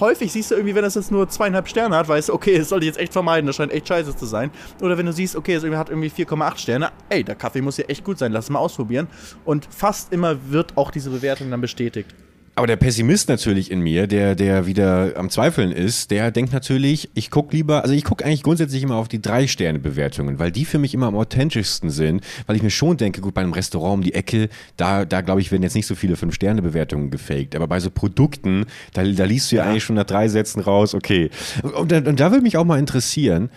[0.00, 2.68] häufig siehst du irgendwie, wenn das jetzt nur zweieinhalb Sterne hat, weißt du, okay, das
[2.68, 4.50] sollte ich jetzt echt vermeiden, das scheint echt scheiße zu sein.
[4.80, 7.84] Oder wenn du siehst, okay, es hat irgendwie 4,8 Sterne, ey, der Kaffee muss ja
[7.84, 9.08] echt gut sein, lass es mal ausprobieren.
[9.44, 12.14] Und fast immer wird auch diese Bewertung dann bestätigt.
[12.58, 17.08] Aber der Pessimist natürlich in mir, der, der wieder am Zweifeln ist, der denkt natürlich,
[17.14, 20.78] ich gucke lieber, also ich gucke eigentlich grundsätzlich immer auf die Drei-Sterne-Bewertungen, weil die für
[20.78, 24.02] mich immer am authentischsten sind, weil ich mir schon denke, gut, bei einem Restaurant um
[24.02, 27.54] die Ecke, da, da glaube ich, werden jetzt nicht so viele Fünf-Sterne-Bewertungen gefaked.
[27.54, 30.96] Aber bei so Produkten, da, da liest du ja, eigentlich schon nach drei Sätzen raus,
[30.96, 31.30] okay.
[31.62, 33.50] Und, da- und da würde mich auch mal interessieren,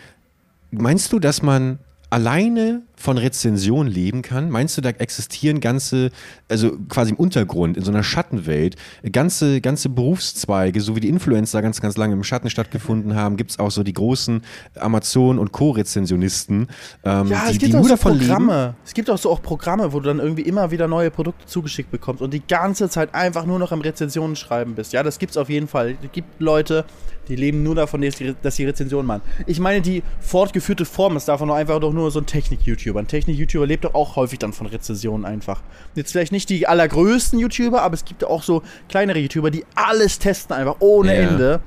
[0.70, 1.79] meinst du, dass man
[2.12, 4.50] alleine von Rezension leben kann?
[4.50, 6.12] Meinst du, da existieren ganze,
[6.50, 8.75] also quasi im Untergrund, in so einer Schattenwelt,
[9.11, 13.51] ganze, ganze Berufszweige, so wie die Influencer ganz, ganz lange im Schatten stattgefunden haben, gibt
[13.51, 14.42] es auch so die großen
[14.79, 16.68] Amazon- und Co-Rezensionisten,
[17.03, 18.27] ähm, Ja, die, es die gibt auch nur so davon leben.
[18.27, 18.75] Programme.
[18.85, 21.92] Es gibt auch so auch Programme, wo du dann irgendwie immer wieder neue Produkte zugeschickt
[21.92, 24.94] bekommst und die ganze Zeit einfach nur noch am Rezensionen schreiben bist.
[24.94, 25.98] Ja, das gibt's auf jeden Fall.
[26.03, 26.85] Es gibt Leute,
[27.27, 28.01] die leben nur davon,
[28.42, 29.22] dass sie, Rezensionen machen.
[29.46, 32.90] Ich meine, die fortgeführte Form ist davon einfach doch nur so ein Technik-YouTuber.
[32.99, 35.61] Ein Technik-YouTuber lebt doch auch häufig dann von Rezensionen einfach.
[35.95, 40.19] Jetzt vielleicht nicht die allergrößten YouTuber, aber es gibt auch so kleinere YouTuber, die alles
[40.19, 41.29] testen einfach ohne Ja.
[41.29, 41.59] Ende.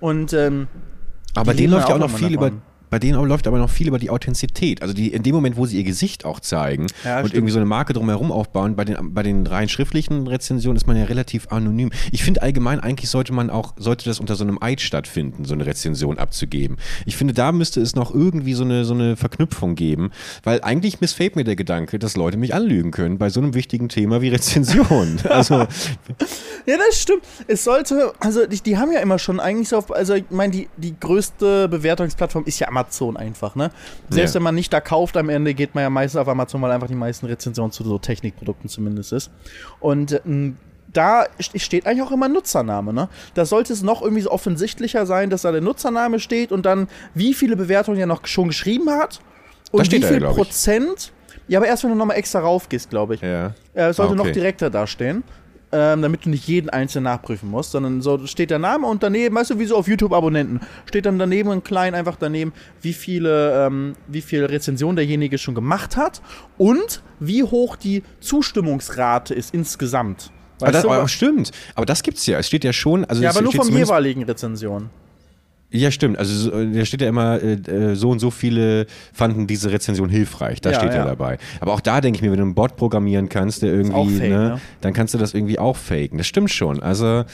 [0.00, 0.68] Und ähm,
[1.34, 2.56] Aber denen läuft ja auch noch viel immer über.
[2.90, 4.82] Bei denen läuft aber noch viel über die Authentizität.
[4.82, 7.34] Also die, in dem Moment, wo sie ihr Gesicht auch zeigen Ja, und stimmt.
[7.34, 10.96] irgendwie so eine Marke drumherum aufbauen, bei den, bei den rein schriftlichen Rezensionen ist man
[10.96, 11.90] ja relativ anonym.
[12.12, 15.54] Ich finde allgemein, eigentlich sollte man auch, sollte das unter so einem Eid stattfinden, so
[15.54, 16.76] eine Rezension abzugeben.
[17.04, 20.10] Ich finde, da müsste es noch irgendwie so eine, so eine Verknüpfung geben,
[20.44, 23.88] weil eigentlich missfällt mir der Gedanke, dass Leute mich anlügen können bei so einem wichtigen
[23.88, 25.18] Thema wie Rezension.
[25.28, 25.66] also,
[26.66, 27.22] Ja, das stimmt.
[27.46, 30.52] Es sollte, also die, die haben ja immer schon eigentlich so auf, also ich meine,
[30.52, 33.70] die, die größte Bewertungsplattform ist ja Amazon einfach, ne?
[34.10, 34.38] Selbst Ja.
[34.38, 36.88] wenn man nicht da kauft, am Ende geht man ja meistens auf Amazon, weil einfach
[36.88, 39.30] die meisten Rezensionen zu so Technikprodukten zumindest ist.
[39.80, 40.56] Und ähm,
[40.92, 43.08] da st- steht eigentlich auch immer Nutzername, ne?
[43.34, 46.88] Da sollte es noch irgendwie so offensichtlicher sein, dass da der Nutzername steht und dann,
[47.14, 49.20] wie viele Bewertungen er noch schon geschrieben hat
[49.72, 50.28] und steht wie viel ich.
[50.28, 51.12] Prozent.
[51.48, 53.20] Ja, aber erst wenn du nochmal extra raufgehst, glaube ich.
[53.20, 53.52] ja.
[53.74, 54.28] Äh, sollte Ah, okay.
[54.28, 55.22] noch direkter dastehen,
[55.76, 59.36] ähm, damit du nicht jeden einzelnen nachprüfen musst, sondern so steht der Name und daneben,
[59.36, 63.66] weißt du, wie so auf YouTube-Abonnenten, steht dann daneben ein klein einfach daneben, wie viele,
[63.66, 66.22] ähm, wie viel Rezension derjenige schon gemacht hat
[66.56, 70.30] und wie hoch die Zustimmungsrate ist insgesamt.
[70.62, 71.50] Aber das, aber stimmt.
[71.74, 72.38] Aber das gibt's ja.
[72.38, 73.04] Es steht ja schon.
[73.04, 74.88] Also ja, aber nur vom jeweiligen Rezension.
[75.76, 76.18] Ja, stimmt.
[76.18, 80.08] Also so- da steht ja immer, äh, äh, so und so viele fanden diese Rezension
[80.08, 80.60] hilfreich.
[80.60, 80.98] Da Ja, steht ja.
[80.98, 81.04] ja.
[81.04, 81.38] dabei.
[81.60, 84.30] Aber auch da denke ich mir, wenn du einen Bot programmieren kannst, der irgendwie, fake,
[84.30, 84.60] ne, ne?
[84.80, 86.18] dann kannst du das irgendwie auch faken.
[86.18, 86.82] Das stimmt schon.
[86.82, 87.24] Also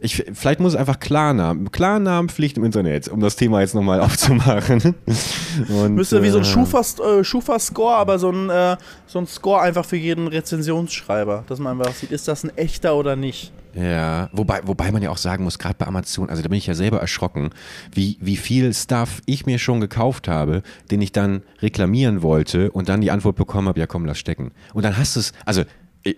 [0.00, 4.94] ich, vielleicht muss es einfach Klarnamen, Klarnamenpflicht im Internet, um das Thema jetzt nochmal aufzumachen.
[5.68, 9.60] Und, Müsste wie so ein äh, Schufa, äh, Schufa-Score, aber so ein, so ein Score
[9.60, 13.52] einfach für jeden Rezensionsschreiber, dass man einfach sieht, ist das ein echter oder nicht.
[13.74, 16.66] Ja, wobei, wobei man ja auch sagen muss, gerade bei Amazon, also da bin ich
[16.66, 17.50] ja selber erschrocken,
[17.92, 22.88] wie, wie viel Stuff ich mir schon gekauft habe, den ich dann reklamieren wollte und
[22.88, 24.52] dann die Antwort bekommen habe, ja komm, lass stecken.
[24.74, 25.64] Und dann hast du es, also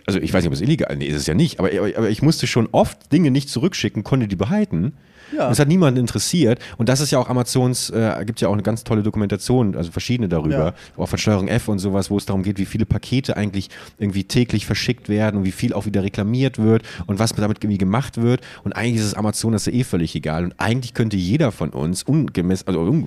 [0.06, 2.10] also ich weiß nicht, ob es illegal ist, nee, ist es ja nicht, aber, aber
[2.10, 4.92] ich musste schon oft Dinge nicht zurückschicken, konnte die behalten
[5.36, 5.48] ja.
[5.48, 6.60] Das hat niemanden interessiert.
[6.76, 9.90] Und das ist ja auch Amazons, äh, gibt ja auch eine ganz tolle Dokumentation, also
[9.90, 10.74] verschiedene darüber, ja.
[10.96, 14.24] auch von Steuerung F und sowas, wo es darum geht, wie viele Pakete eigentlich irgendwie
[14.24, 18.20] täglich verschickt werden und wie viel auch wieder reklamiert wird und was damit irgendwie gemacht
[18.20, 18.42] wird.
[18.64, 20.44] Und eigentlich ist es Amazon das ist ja eh völlig egal.
[20.44, 23.06] Und eigentlich könnte jeder von uns ungemessen, also un,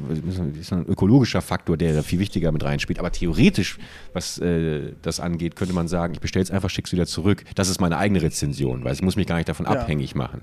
[0.59, 2.99] ist ein ökologischer Faktor, der da viel wichtiger mit reinspielt.
[2.99, 3.77] Aber theoretisch,
[4.13, 7.43] was äh, das angeht, könnte man sagen, ich bestelle es einfach, schick's wieder zurück.
[7.55, 9.73] Das ist meine eigene Rezension, weil ich muss mich gar nicht davon ja.
[9.73, 10.41] abhängig machen.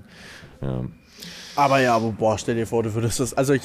[0.61, 0.83] Ja.
[1.55, 3.33] Aber ja, boah, stell dir vor, du würdest das.
[3.33, 3.63] Also, ich,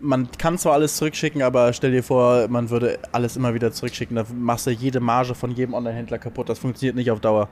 [0.00, 4.16] man kann zwar alles zurückschicken, aber stell dir vor, man würde alles immer wieder zurückschicken.
[4.16, 6.48] Da machst du jede Marge von jedem Online-Händler kaputt.
[6.48, 7.48] Das funktioniert nicht auf Dauer.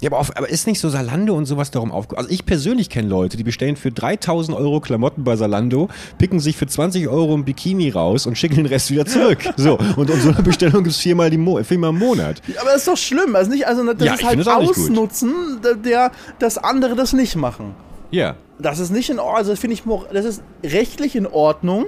[0.00, 2.26] Ja, aber, auf, aber ist nicht so Salando und sowas darum aufgekommen?
[2.26, 6.56] Also ich persönlich kenne Leute, die bestellen für 3000 Euro Klamotten bei Salando, picken sich
[6.56, 9.38] für 20 Euro ein Bikini raus und schicken den Rest wieder zurück.
[9.56, 12.40] So, und, und so eine Bestellung gibt es viermal, Mo viermal im Monat.
[12.60, 13.34] Aber das ist doch schlimm.
[13.34, 17.74] Also nicht, also das ja, ist halt Ausnutzen, der, dass andere das nicht machen.
[18.10, 18.36] Ja.
[18.58, 21.86] Das ist nicht in Ordnung, also finde ich, das ist rechtlich in Ordnung.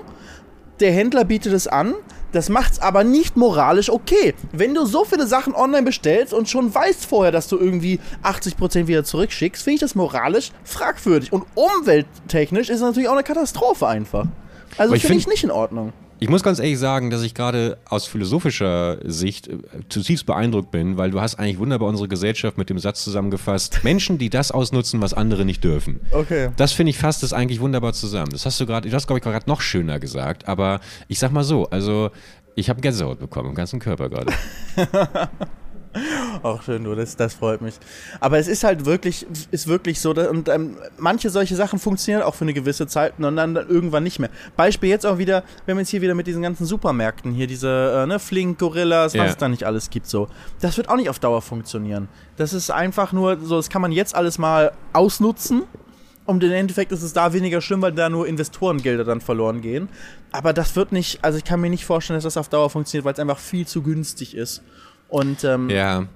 [0.78, 1.94] Der Händler bietet es an,
[2.33, 4.35] das macht es aber nicht moralisch okay.
[4.52, 8.87] Wenn du so viele Sachen online bestellst und schon weißt vorher, dass du irgendwie 80%
[8.87, 11.33] wieder zurückschickst, finde ich das moralisch fragwürdig.
[11.33, 14.26] Und umwelttechnisch ist es natürlich auch eine Katastrophe einfach.
[14.78, 15.92] Also finde ich nicht in Ordnung.
[16.22, 19.56] Ich muss ganz ehrlich sagen, dass ich gerade aus philosophischer Sicht äh,
[19.88, 24.18] zutiefst beeindruckt bin, weil du hast eigentlich wunderbar unsere Gesellschaft mit dem Satz zusammengefasst, Menschen,
[24.18, 26.00] die das ausnutzen, was andere nicht dürfen.
[26.12, 26.50] Okay.
[26.59, 28.33] Das finde ich fasst das eigentlich wunderbar zusammen.
[28.33, 31.42] Das hast du gerade, das glaube ich gerade noch schöner gesagt, aber ich sag mal
[31.42, 32.11] so, also
[32.54, 34.33] ich habe Gänsehaut bekommen im ganzen Körper gerade.
[36.42, 37.74] Auch schön, du, das, das freut mich.
[38.20, 42.35] Aber es ist halt wirklich, ist wirklich so, und ähm, manche solche Sachen funktionieren auch
[42.35, 44.31] für eine gewisse Zeit und dann, dann irgendwann nicht mehr.
[44.57, 48.03] Beispiel jetzt auch wieder, wir haben jetzt hier wieder mit diesen ganzen Supermärkten hier, diese
[48.03, 50.29] äh, ne, Flink, Gorillas, was es da nicht alles gibt, so.
[50.61, 52.09] Das wird auch nicht auf Dauer funktionieren.
[52.37, 55.62] Das ist einfach nur so, das kann man jetzt alles mal ausnutzen.
[56.26, 59.88] Und im Endeffekt ist es da weniger schlimm, weil da nur Investorengelder dann verloren gehen.
[60.31, 63.05] Aber das wird nicht, also ich kann mir nicht vorstellen, dass das auf Dauer funktioniert,
[63.05, 64.62] weil es einfach viel zu günstig ist.
[65.10, 66.06] Und ähm, ja.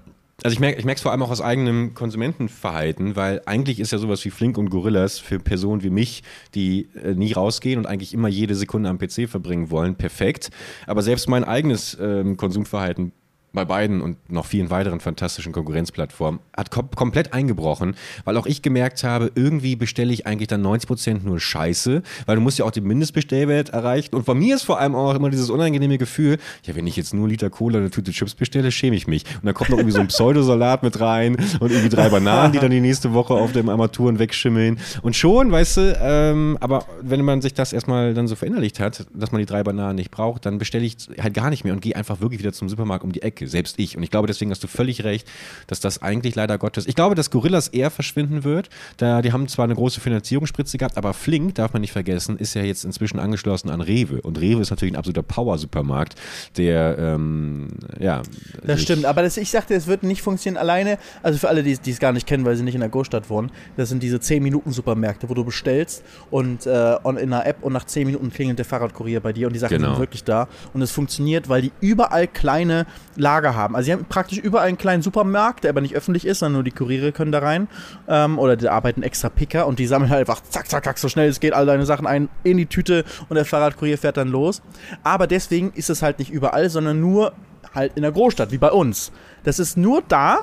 [0.42, 4.24] Also ich merke es vor allem auch aus eigenem Konsumentenverhalten, weil eigentlich ist ja sowas
[4.24, 6.22] wie Flink und Gorillas für Personen wie mich,
[6.54, 10.50] die äh, nie rausgehen und eigentlich immer jede Sekunde am PC verbringen wollen, perfekt.
[10.86, 13.12] Aber selbst mein eigenes ähm, Konsumverhalten
[13.54, 18.62] bei beiden und noch vielen weiteren fantastischen Konkurrenzplattformen hat kom komplett eingebrochen, weil auch ich
[18.62, 22.70] gemerkt habe, irgendwie bestelle ich eigentlich dann 90% nur Scheiße, weil du musst ja auch
[22.70, 24.14] den Mindestbestellwert erreichen.
[24.14, 27.14] Und bei mir ist vor allem auch immer dieses unangenehme Gefühl, ja, wenn ich jetzt
[27.14, 29.24] nur Liter Cola und eine Tüte Chips bestelle, schäme ich mich.
[29.36, 32.58] Und dann kommt noch irgendwie so ein Pseudosalat mit rein und irgendwie drei Bananen, die
[32.58, 34.78] dann die nächste Woche auf dem Armaturen wegschimmeln.
[35.02, 39.06] Und schon, weißt du, ähm, aber wenn man sich das erstmal dann so verinnerlicht hat,
[39.14, 41.80] dass man die drei Bananen nicht braucht, dann bestelle ich halt gar nicht mehr und
[41.80, 43.96] gehe einfach wirklich wieder zum Supermarkt um die Ecke selbst ich.
[43.96, 45.28] Und ich glaube, deswegen hast du völlig recht,
[45.66, 46.86] dass das eigentlich leider Gottes.
[46.86, 48.70] Ich glaube, dass Gorillas eher verschwinden wird.
[48.96, 52.54] Da, die haben zwar eine große Finanzierungsspritze gehabt, aber Flink, darf man nicht vergessen, ist
[52.54, 54.20] ja jetzt inzwischen angeschlossen an Rewe.
[54.22, 56.14] Und Rewe ist natürlich ein absoluter Power-Supermarkt,
[56.56, 58.22] der, ähm, ja.
[58.62, 60.98] Das stimmt, aber das, ich sagte, es wird nicht funktionieren alleine.
[61.22, 63.30] Also für alle, die, die es gar nicht kennen, weil sie nicht in der Großstadt
[63.30, 67.84] wohnen, das sind diese 10-Minuten-Supermärkte, wo du bestellst und äh, in einer App und nach
[67.84, 69.90] 10 Minuten klingelt der Fahrradkurier bei dir und die Sachen genau.
[69.90, 70.48] sind wirklich da.
[70.72, 73.74] Und es funktioniert, weil die überall kleine Lager haben.
[73.74, 76.64] Also sie haben praktisch überall einen kleinen Supermarkt, der aber nicht öffentlich ist, sondern nur
[76.64, 77.68] die Kuriere können da rein.
[78.08, 81.08] Ähm, oder die arbeiten extra Picker und die sammeln halt einfach zack, zack, zack, so
[81.08, 84.28] schnell es geht, all deine Sachen ein in die Tüte und der Fahrradkurier fährt dann
[84.28, 84.62] los.
[85.02, 87.32] Aber deswegen ist es halt nicht überall, sondern nur
[87.74, 89.10] halt in der Großstadt, wie bei uns.
[89.42, 90.40] Das ist nur da,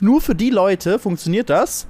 [0.00, 1.86] nur für die Leute funktioniert das,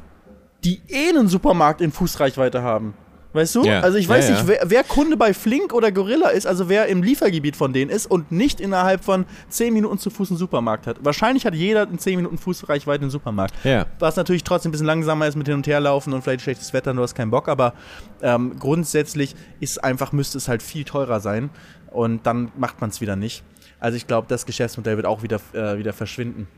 [0.65, 2.95] die eh einen Supermarkt in Fußreichweite haben.
[3.37, 3.65] Weißt du?
[3.65, 3.81] Ja.
[3.81, 6.87] Also ich weiß ja, nicht, wer, wer, Kunde bei Flink oder Gorilla ist, also wer
[6.87, 10.87] im Liefergebiet von denen ist und nicht innerhalb von 10 Minuten zu Fuß einen Supermarkt
[10.87, 11.05] hat.
[11.05, 13.55] Wahrscheinlich hat jeder in 10 Minuten Fußreichweite einen Supermarkt.
[13.63, 13.85] Ja.
[13.99, 16.73] Was natürlich trotzdem ein bisschen langsamer ist mit hin und her laufen und vielleicht schlechtes
[16.73, 17.75] Wetter und du hast keinen Bock, aber
[18.23, 21.51] ähm, grundsätzlich ist einfach, müsste es halt viel teurer sein
[21.91, 23.45] und dann macht man es wieder nicht.
[23.79, 26.49] Also ich glaube, das Geschäftsmodell wird auch wieder, äh, wieder verschwinden.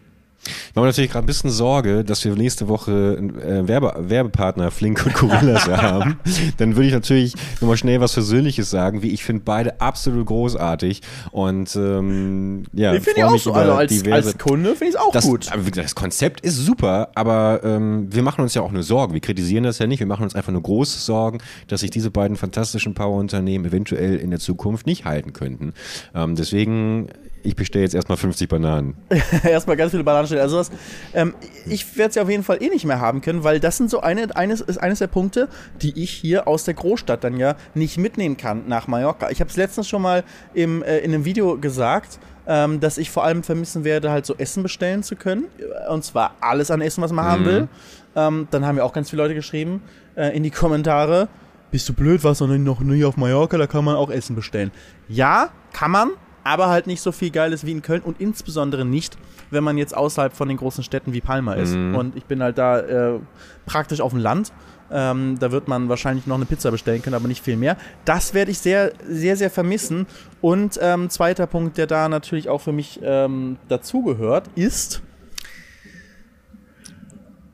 [0.44, 4.70] Ich mache mir natürlich gerade ein bisschen Sorge, dass wir nächste Woche äh, Werbe Werbepartner
[4.70, 6.20] Flink und Gorillas haben.
[6.58, 11.02] Dann würde ich natürlich nochmal schnell was Persönliches sagen, wie ich finde beide absolut großartig.
[11.32, 13.52] Und ähm, ja, ich finde auch so.
[13.52, 15.50] Also als, als Kunde finde ich es auch das, gut.
[15.74, 19.14] Das Konzept ist super, aber ähm, wir machen uns ja auch nur Sorgen.
[19.14, 22.10] Wir kritisieren das ja nicht, wir machen uns einfach nur große Sorgen, dass sich diese
[22.10, 25.74] beiden fantastischen Power-Unternehmen eventuell in der Zukunft nicht halten könnten.
[26.14, 27.08] Ähm, deswegen
[27.48, 28.94] ich bestelle jetzt erstmal 50 Bananen.
[29.42, 30.42] erstmal ganz viele Bananen stellen.
[30.42, 30.70] Also was,
[31.14, 31.34] ähm,
[31.66, 34.00] ich werde sie auf jeden Fall eh nicht mehr haben können, weil das sind so
[34.00, 35.48] eine, eines, ist eines der Punkte,
[35.80, 39.30] die ich hier aus der Großstadt dann ja nicht mitnehmen kann nach Mallorca.
[39.30, 43.10] Ich habe es letztens schon mal im, äh, in einem Video gesagt, ähm, dass ich
[43.10, 45.44] vor allem vermissen werde, halt so Essen bestellen zu können.
[45.90, 47.30] Und zwar alles an Essen, was man mhm.
[47.30, 47.68] haben will.
[48.14, 49.82] Ähm, dann haben ja auch ganz viele Leute geschrieben
[50.16, 51.28] äh, in die Kommentare,
[51.70, 54.70] bist du blöd, warst du noch nie auf Mallorca, da kann man auch Essen bestellen.
[55.06, 56.10] Ja, kann man,
[56.44, 59.16] aber halt nicht so viel Geiles wie in Köln und insbesondere nicht,
[59.50, 61.74] wenn man jetzt außerhalb von den großen Städten wie Palma ist.
[61.74, 61.94] Mhm.
[61.94, 63.18] Und ich bin halt da äh,
[63.66, 64.52] praktisch auf dem Land.
[64.90, 67.76] Ähm, da wird man wahrscheinlich noch eine Pizza bestellen können, aber nicht viel mehr.
[68.06, 70.06] Das werde ich sehr, sehr, sehr vermissen.
[70.40, 75.02] Und ähm, zweiter Punkt, der da natürlich auch für mich ähm, dazugehört, ist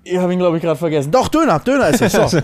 [0.04, 1.10] ich habe ihn, glaube ich, gerade vergessen.
[1.10, 1.58] Doch, Döner.
[1.58, 2.12] Döner ist es.
[2.12, 2.26] So.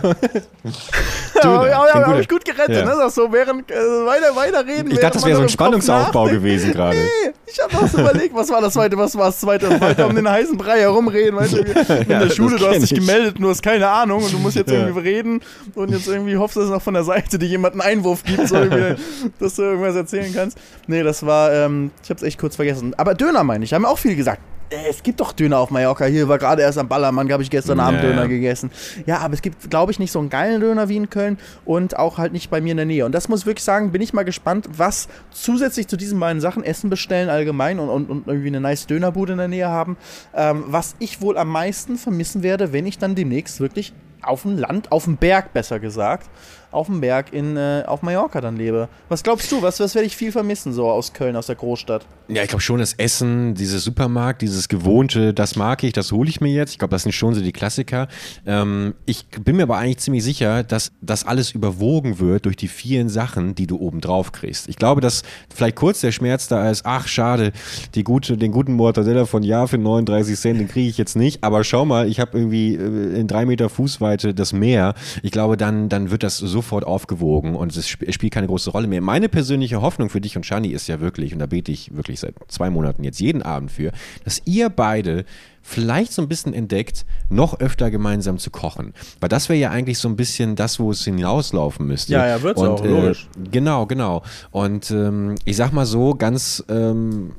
[1.43, 1.67] Döner.
[1.67, 2.77] ja, ja, habe ich gut gerettet.
[2.77, 2.85] Ja.
[2.85, 2.95] Ne?
[2.99, 4.91] Das so, während äh, weiter, weiter reden.
[4.91, 6.97] Ich dachte, das wäre so ein Spannungsaufbau gewesen gerade.
[6.97, 9.81] Nee, ich habe auch überlegt, was war das zweite, was war das zweite?
[9.81, 11.37] Weiter um den heißen Brei herumreden.
[11.37, 11.59] Weißt du,
[12.03, 14.57] in ja, der Schule, du hast dich gemeldet, du hast keine Ahnung und du musst
[14.57, 15.41] jetzt irgendwie reden
[15.75, 18.49] und jetzt irgendwie hoffst, dass es noch von der Seite dir jemand einen Einwurf gibt,
[18.49, 18.65] so
[19.41, 20.59] dass du irgendwas erzählen kannst.
[20.87, 22.95] Nee, das war, ähm, ich habe es echt kurz vergessen.
[22.97, 24.41] Aber Döner meine ich, haben auch viel gesagt.
[24.71, 26.05] Äh, es gibt doch Döner auf Mallorca.
[26.07, 28.71] Hier war gerade erst am Ballermann, habe ich gestern Abend Döner gegessen.
[29.07, 31.99] Ja, aber es gibt, glaube ich, nicht so einen geilen Döner wie in Köln und
[31.99, 33.05] auch halt nicht bei mir in der Nähe.
[33.05, 36.41] Und das muss ich wirklich sagen, bin ich mal gespannt, was zusätzlich zu diesen beiden
[36.41, 39.97] Sachen, Essen bestellen allgemein und, und, und irgendwie eine nice Dönerbude in der Nähe haben,
[40.35, 44.59] ähm, was ich wohl am meisten vermissen werde, wenn ich dann demnächst wirklich auf dem
[44.59, 46.29] Land, auf dem Berg besser gesagt,
[46.71, 48.89] auf dem Berg in, äh, auf Mallorca dann lebe.
[49.09, 52.05] Was glaubst du, was, was werde ich viel vermissen, so aus Köln, aus der Großstadt?
[52.29, 56.29] Ja, ich glaube schon, das Essen, dieses Supermarkt, dieses Gewohnte, das mag ich, das hole
[56.29, 56.73] ich mir jetzt.
[56.73, 58.07] Ich glaube, das sind schon so die Klassiker.
[58.47, 62.69] Ähm, ich bin mir aber eigentlich ziemlich sicher, dass das alles überwogen wird durch die
[62.69, 64.69] vielen Sachen, die du oben drauf kriegst.
[64.69, 67.53] Ich glaube, dass vielleicht kurz der Schmerz da ist, ach schade,
[67.95, 71.43] die gute, den guten Mortadella von Jahr für 39 Cent, den kriege ich jetzt nicht.
[71.43, 74.95] Aber schau mal, ich habe irgendwie äh, in drei Meter Fußweite das Meer.
[75.23, 79.01] Ich glaube, dann, dann wird das sofort aufgewogen und es spielt keine große Rolle mehr.
[79.01, 82.21] Meine persönliche Hoffnung für dich und Shani ist ja wirklich, und da bete ich wirklich
[82.21, 83.93] seit zwei Monaten jetzt jeden Abend für,
[84.25, 85.25] dass ihr beide
[85.63, 88.93] vielleicht so ein bisschen entdeckt, noch öfter gemeinsam zu kochen.
[89.21, 92.13] Weil das wäre ja eigentlich so ein bisschen das, wo es hinauslaufen müsste.
[92.13, 93.29] Ja, ja, wird es auch, äh, logisch.
[93.51, 94.23] Genau, genau.
[94.51, 97.33] Und ähm, ich sag mal so, ganz, ähm,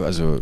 [0.00, 0.40] also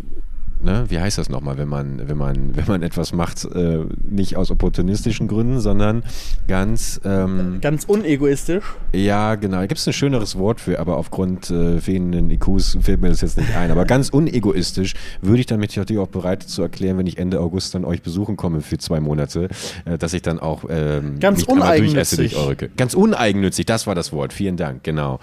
[0.61, 4.35] ne, wie heißt das nochmal, wenn man, wenn man, wenn man etwas macht, äh, nicht
[4.35, 6.03] aus opportunistischen Gründen, sondern
[6.47, 8.63] ganz ähm, ganz unegoistisch.
[8.93, 9.61] Ja, genau.
[9.61, 13.37] Gibt es ein schöneres Wort für, aber aufgrund äh, fehlenden IQs fällt mir das jetzt
[13.37, 13.71] nicht ein.
[13.71, 17.39] Aber ganz unegoistisch würde ich dann mich natürlich auch bereit zu erklären, wenn ich Ende
[17.39, 19.49] August dann euch besuchen komme für zwei Monate,
[19.85, 22.33] äh, dass ich dann auch ähm, ganz uneigennützig.
[22.33, 24.33] Durch eure, ganz uneigennützig, das war das Wort.
[24.33, 25.19] Vielen Dank, genau.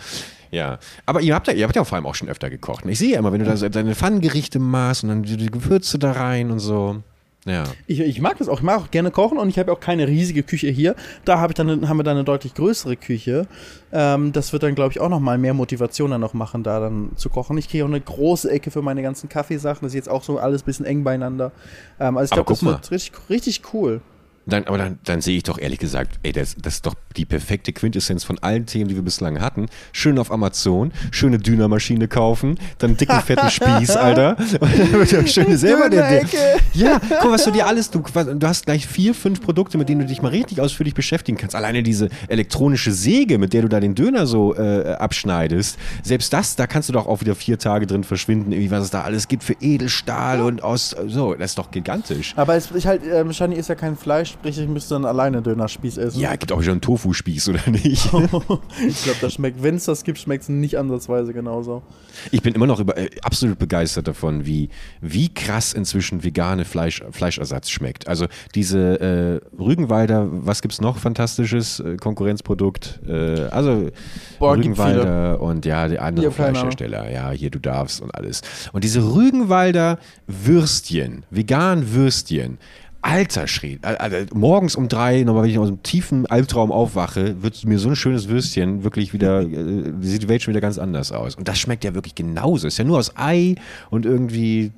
[0.56, 2.84] Ja, aber ihr habt ja, ihr habt ja vor allem auch schon öfter gekocht.
[2.84, 5.98] Und ich sehe ja immer, wenn du da deine Pfannengerichte machst und dann die, Gewürze
[5.98, 7.02] da rein und so.
[7.44, 7.64] Ja.
[7.86, 8.56] Ich, ich, mag das auch.
[8.58, 10.96] Ich mag auch gerne kochen und ich habe auch keine riesige Küche hier.
[11.26, 13.46] Da hab ich dann, haben wir dann eine deutlich größere Küche.
[13.92, 16.80] Ähm, das wird dann, glaube ich, auch noch mal mehr Motivation dann noch machen, da
[16.80, 17.58] dann zu kochen.
[17.58, 19.82] Ich kriege auch eine große Ecke für meine ganzen Kaffeesachen.
[19.82, 21.52] Das ist jetzt auch so alles ein bisschen eng beieinander.
[22.00, 22.70] Ähm, also ich glaube, das mal.
[22.72, 24.00] wird richtig, richtig cool.
[24.48, 27.24] Dann, aber dann, dann sehe ich doch ehrlich gesagt, ey, das, das ist doch die
[27.24, 29.66] perfekte Quintessenz von allen Themen, die wir bislang hatten.
[29.90, 34.37] Schön auf Amazon, schöne Dünnermaschine kaufen, dann einen dicken, fetten Spieß, Alter.
[34.38, 36.22] Und schöne selber der,
[36.74, 40.02] Ja, guck, was du dir alles, du, du hast gleich vier, fünf Produkte, mit denen
[40.02, 41.56] du dich mal richtig ausführlich beschäftigen kannst.
[41.56, 46.54] Alleine diese elektronische Säge, mit der du da den Döner so äh, abschneidest, selbst das,
[46.54, 49.26] da kannst du doch auch wieder vier Tage drin verschwinden, irgendwie, was es da alles
[49.26, 52.32] gibt für Edelstahl und aus, so, das ist doch gigantisch.
[52.37, 55.40] Aber es, ich halt, äh, wahrscheinlich ist ja kein Fleisch Sprich, ich müsste dann alleine
[55.40, 56.20] Dönerspieß essen.
[56.20, 58.05] Ja, gibt auch schon einen Tofu-Spieß, oder nicht?
[58.87, 61.83] ich glaube, das schmeckt, wenn es das gibt, schmeckt es nicht ansatzweise genauso.
[62.31, 64.68] Ich bin immer noch über, äh, absolut begeistert davon, wie,
[65.01, 68.09] wie krass inzwischen vegane Fleisch, Fleischersatz schmeckt.
[68.09, 73.01] Also diese äh, Rügenwalder, was gibt es noch fantastisches äh, Konkurrenzprodukt?
[73.09, 73.90] Äh, also
[74.38, 77.11] Boah, Rügenwalder und ja, die anderen Fleischhersteller.
[77.11, 78.42] Ja, hier du darfst und alles.
[78.72, 82.59] Und diese Rügenwalder Würstchen, vegan Würstchen,
[83.06, 83.84] Alter Schried.
[83.84, 87.88] Also, morgens um drei, nochmal, wenn ich aus einem tiefen Albtraum aufwache, wird mir so
[87.88, 91.36] ein schönes Würstchen wirklich wieder, äh, sieht die Welt schon wieder ganz anders aus.
[91.36, 92.66] Und das schmeckt ja wirklich genauso.
[92.66, 93.54] Ist ja nur aus Ei
[93.90, 94.72] und irgendwie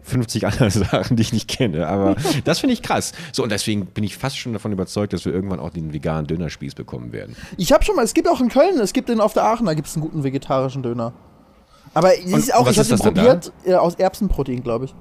[0.00, 1.86] 50 andere Sachen, die ich nicht kenne.
[1.86, 3.12] Aber das finde ich krass.
[3.32, 6.26] So, und deswegen bin ich fast schon davon überzeugt, dass wir irgendwann auch den veganen
[6.26, 7.36] Dönerspieß bekommen werden.
[7.58, 9.66] Ich habe schon mal, es gibt auch in Köln, es gibt den auf der Aachen,
[9.66, 11.12] da gibt es einen guten vegetarischen Döner.
[11.92, 14.94] Aber ist auch, ich habe den probiert, äh, aus Erbsenprotein, glaube ich.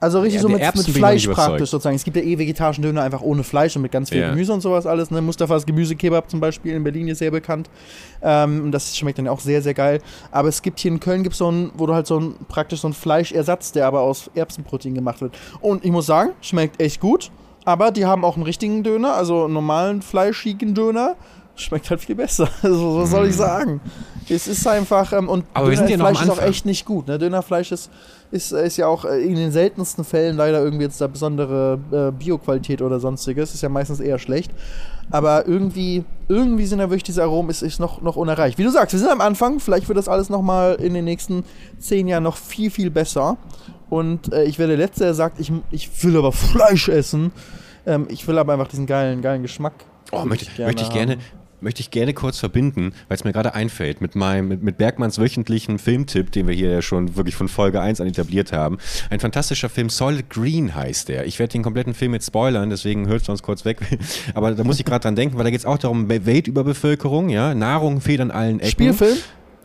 [0.00, 1.96] Also richtig Ja, so mit, mit Fleisch praktisch sozusagen.
[1.96, 4.30] Es gibt ja eh vegetarischen Döner einfach ohne Fleisch und mit ganz viel Ja.
[4.30, 5.10] Gemüse und sowas alles.
[5.10, 5.22] Ne?
[5.22, 7.70] Mustafas Gemüsekebab zum Beispiel in Berlin ist sehr bekannt.
[8.22, 10.00] Ähm, das schmeckt dann auch sehr, sehr geil.
[10.30, 12.80] Aber es gibt hier in Köln gibt's so ein, wo du halt so ein praktisch
[12.80, 15.34] so ein Fleischersatz, der aber aus Erbsenprotein gemacht wird.
[15.60, 17.30] Und ich muss sagen, schmeckt echt gut.
[17.64, 21.16] Aber die haben auch einen richtigen Döner, also einen normalen fleischigen Döner.
[21.56, 22.48] Schmeckt halt viel besser.
[22.62, 23.80] Also, was soll ich sagen?
[24.28, 25.12] Es ist einfach.
[25.12, 25.50] Ähm, und Mhm.
[25.54, 27.06] Aber wir sind ja noch am Dönerfleisch ist auch echt nicht gut.
[27.06, 27.16] Ne?
[27.18, 27.90] Dönerfleisch ist,
[28.34, 32.10] ist, ist ja auch äh, in den seltensten Fällen leider irgendwie jetzt da besondere äh,
[32.10, 33.54] Bioqualität oder sonstiges.
[33.54, 34.50] Ist ja meistens eher schlecht.
[35.10, 38.58] Aber irgendwie, irgendwie sind da wirklich diese Aromen, ist, ist noch, noch unerreicht.
[38.58, 39.60] Wie du sagst, wir sind am Anfang.
[39.60, 41.44] Vielleicht wird das alles nochmal in den nächsten
[41.78, 43.36] zehn Jahren noch viel, viel besser.
[43.88, 47.30] Und äh, ich werde der Letzte, der sagt, ich, ich will aber Fleisch essen.
[47.86, 49.74] Ähm, ich will aber einfach diesen geilen, geilen Geschmack.
[50.10, 51.18] Oh, möchte, möchte ich gerne.
[51.64, 55.18] Möchte ich gerne kurz verbinden, weil es mir gerade einfällt, mit meinem, mit, mit Bergmanns
[55.18, 58.76] wöchentlichen Filmtipp, den wir hier ja schon wirklich von Folge 1 an etabliert haben.
[59.08, 61.24] Ein fantastischer Film, Solid Green heißt der.
[61.24, 63.78] Ich werde den kompletten Film jetzt spoilern, deswegen hört sonst kurz weg.
[64.34, 67.54] Aber da muss ich gerade dran denken, weil da geht es auch darum, Weltüberbevölkerung, ja,
[67.54, 68.70] Nahrung fehlt an allen Ecken.
[68.70, 69.16] Spielfilm?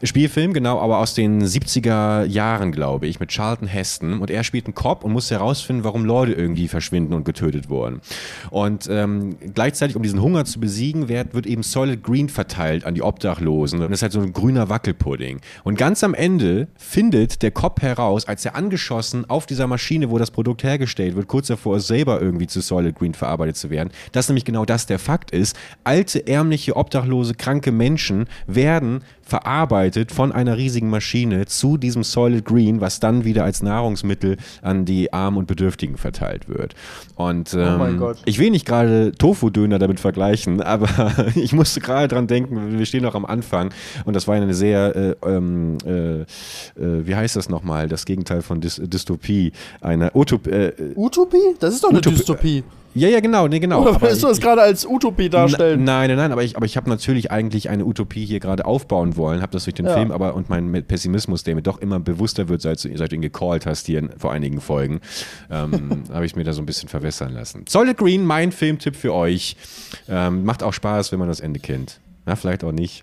[0.02, 4.20] Spielfilm, genau, aber aus den 70er Jahren, glaube ich, mit Charlton Heston.
[4.20, 8.00] Und er spielt einen Cop und muss herausfinden, warum Leute irgendwie verschwinden und getötet wurden.
[8.50, 12.96] Und ähm, gleichzeitig, um diesen Hunger zu besiegen, wird, wird eben Solid Green verteilt an
[12.96, 13.82] die Obdachlosen.
[13.82, 15.42] Und das ist halt so ein grüner Wackelpudding.
[15.64, 20.18] Und ganz am Ende findet der Cop heraus, als er angeschossen auf dieser Maschine, wo
[20.18, 23.90] das Produkt hergestellt wird, kurz davor ist, selber irgendwie zu Solid Green verarbeitet zu werden,
[24.14, 25.58] dass nämlich genau das der Fakt ist.
[25.84, 32.82] Alte, ärmliche, obdachlose, kranke Menschen werden verarbeitet von einer riesigen Maschine zu diesem Solid Green,
[32.82, 36.74] was dann wieder als Nahrungsmittel an die Armen und Bedürftigen verteilt wird.
[37.16, 38.18] Und ähm, Oh mein Gott.
[38.26, 40.90] ich will nicht gerade Tofu-Döner damit vergleichen, aber
[41.36, 43.72] ich musste gerade dran denken, wir stehen noch am Anfang
[44.06, 46.26] und das war eine sehr, äh, ähm, äh, äh,
[46.76, 50.50] wie heißt das nochmal, das Gegenteil von Dys Dystopie, eine Utopie.
[50.50, 51.38] Äh, Utopie?
[51.60, 52.64] Das ist doch eine Utopie- Dystopie.
[52.96, 53.82] Ja, ja, genau, nee, genau.
[53.82, 55.84] Oder aber willst du das gerade als Utopie darstellen?
[55.84, 59.16] Nein, nein, nein, aber ich, aber ich habe natürlich eigentlich eine Utopie hier gerade aufbauen
[59.18, 59.94] wollen, habe das durch den Ja.
[59.96, 63.16] Film aber und meinen Pessimismus, der mir doch immer bewusster wird, seit, du- seit du
[63.16, 65.02] ihn gecallt hast hier in, vor einigen Folgen,
[65.52, 67.66] ähm, habe ich mir da so ein bisschen verwässern lassen.
[67.70, 69.56] Solid Green, mein Filmtipp für euch.
[70.08, 72.00] Ähm, macht auch Spaß, wenn man das Ende kennt.
[72.30, 73.02] Na, vielleicht auch nicht.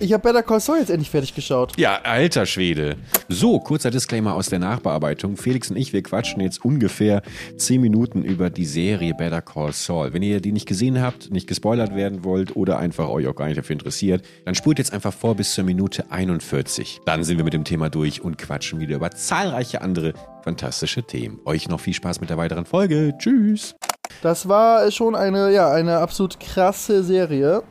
[0.00, 1.78] Ich habe Better Call Saul jetzt endlich fertig geschaut.
[1.78, 2.96] Ja, alter Schwede.
[3.28, 5.36] So, kurzer Disclaimer aus der Nachbearbeitung.
[5.36, 7.22] Felix und ich, wir quatschen jetzt ungefähr
[7.56, 10.12] 10 Minuten über die Serie Better Call Saul.
[10.12, 13.46] Wenn ihr die nicht gesehen habt, nicht gespoilert werden wollt oder einfach euch auch gar
[13.46, 17.02] nicht dafür interessiert, dann spult jetzt einfach vor bis zur Minute 41.
[17.06, 21.38] Dann sind wir mit dem Thema durch und quatschen wieder über zahlreiche andere fantastische Themen.
[21.44, 23.14] Euch noch viel Spaß mit der weiteren Folge.
[23.16, 23.76] Tschüss.
[24.22, 27.62] Das war schon eine, ja, eine absolut krasse Serie.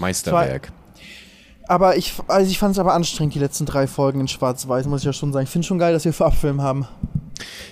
[0.00, 0.72] Meisterwerk.
[1.68, 5.02] Aber ich, also ich fand es aber anstrengend, die letzten drei Folgen in Schwarz-Weiß, muss
[5.02, 5.44] ich ja schon sagen.
[5.44, 6.86] Ich finde schon geil, dass wir Farbfilm haben.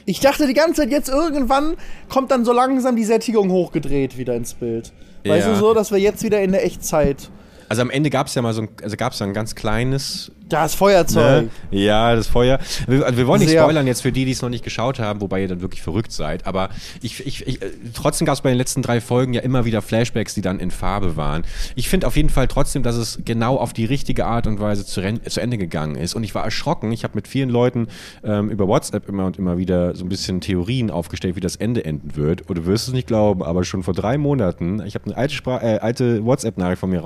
[0.07, 1.77] Ich dachte die ganze Zeit, jetzt irgendwann
[2.09, 4.93] kommt dann so langsam die Sättigung hochgedreht wieder ins Bild.
[5.27, 5.53] Weißt Ja.
[5.55, 7.29] du so, dass wir jetzt wieder in der Echtzeit.
[7.69, 10.33] Also am Ende gab es ja mal so ein, also gab's ja ein ganz kleines
[10.49, 11.51] Das Feuerzeug.
[11.71, 11.79] Ne?
[11.79, 12.59] Ja, das Feuer.
[12.87, 13.63] Wir, also wir wollen nicht Sehr.
[13.63, 16.13] spoilern jetzt für die, die es noch nicht geschaut haben, wobei ihr dann wirklich verrückt
[16.13, 16.47] seid.
[16.47, 16.71] Aber
[17.03, 19.83] ich, ich, ich, äh, trotzdem gab es bei den letzten drei Folgen ja immer wieder
[19.83, 21.43] Flashbacks, die dann in Farbe waren.
[21.75, 24.87] Ich finde auf jeden Fall trotzdem, dass es genau auf die richtige Art und Weise
[24.87, 26.15] zu, zu Ende gegangen ist.
[26.15, 26.93] Und ich war erschrocken.
[26.93, 27.89] Ich habe mit vielen Leuten
[28.25, 31.85] ähm, über WhatsApp immer und immer wieder so ein bisschen Theorien aufgestellt, wie das Ende
[31.85, 32.49] enden wird.
[32.49, 35.35] Und du wirst es nicht glauben, aber schon vor drei Monaten, ich habe eine alte,
[35.35, 37.01] Spra äh, alte WhatsApp-Nachricht von mir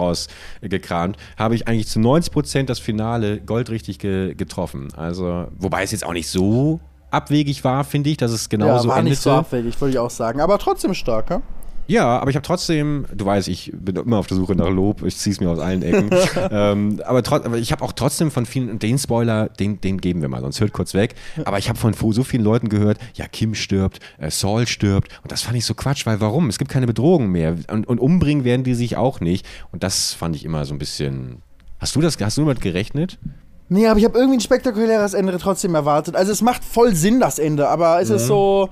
[0.62, 4.88] rausgekramt, habe ich eigentlich zu 90 Prozent das Finale goldrichtig ge getroffen.
[4.96, 8.88] Also, wobei es jetzt auch nicht so abwegig war, finde ich, dass es Ja, genauso
[8.88, 9.22] war nicht endete.
[9.22, 10.40] so abwegig, würde ich auch sagen.
[10.40, 11.42] Aber trotzdem stark, ja?
[11.92, 15.02] Ja, aber ich habe trotzdem, du weißt, ich bin immer auf der Suche nach Lob,
[15.02, 16.08] ich ziehe es mir aus allen Ecken.
[16.50, 20.30] ähm, aber, aber ich habe auch trotzdem von vielen, den Spoiler, den, den geben wir
[20.30, 21.14] mal, sonst hört kurz weg.
[21.44, 25.08] Aber ich habe von so vielen Leuten gehört, ja, Kim stirbt, äh, Saul stirbt.
[25.22, 26.48] Und das fand ich so Quatsch, weil warum?
[26.48, 27.56] Es gibt keine Bedrohung mehr.
[27.70, 29.46] Und, und umbringen werden die sich auch nicht.
[29.70, 31.42] Und das fand ich immer so ein bisschen.
[31.78, 33.18] Hast du das, hast du damit gerechnet?
[33.68, 36.16] Nee, aber ich habe irgendwie ein spektakuläres Ende trotzdem erwartet.
[36.16, 38.16] Also es macht voll Sinn, das Ende, aber es Mhm.
[38.16, 38.70] ist so.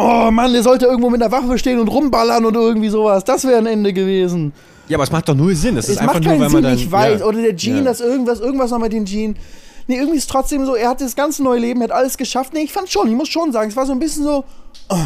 [0.00, 3.24] Oh Mann, der sollte irgendwo mit einer Waffe stehen und rumballern und irgendwie sowas.
[3.24, 4.52] Das wäre ein Ende gewesen.
[4.88, 5.76] Ja, aber es macht doch null Sinn.
[5.76, 6.74] Es, Es ist einfach macht nur, keinen weil Sinn, man dann.
[6.78, 7.20] ich weiß.
[7.20, 7.26] ja.
[7.26, 7.84] Oder der Gene, Ja.
[7.84, 9.34] dass irgendwas, irgendwas noch mit den Gene.
[9.88, 12.52] Nee, irgendwie ist trotzdem so, er hat das ganze neue Leben, er hat alles geschafft.
[12.54, 14.44] Nee, ich fand schon, ich muss schon sagen, es war so ein bisschen so.
[14.90, 14.96] oh.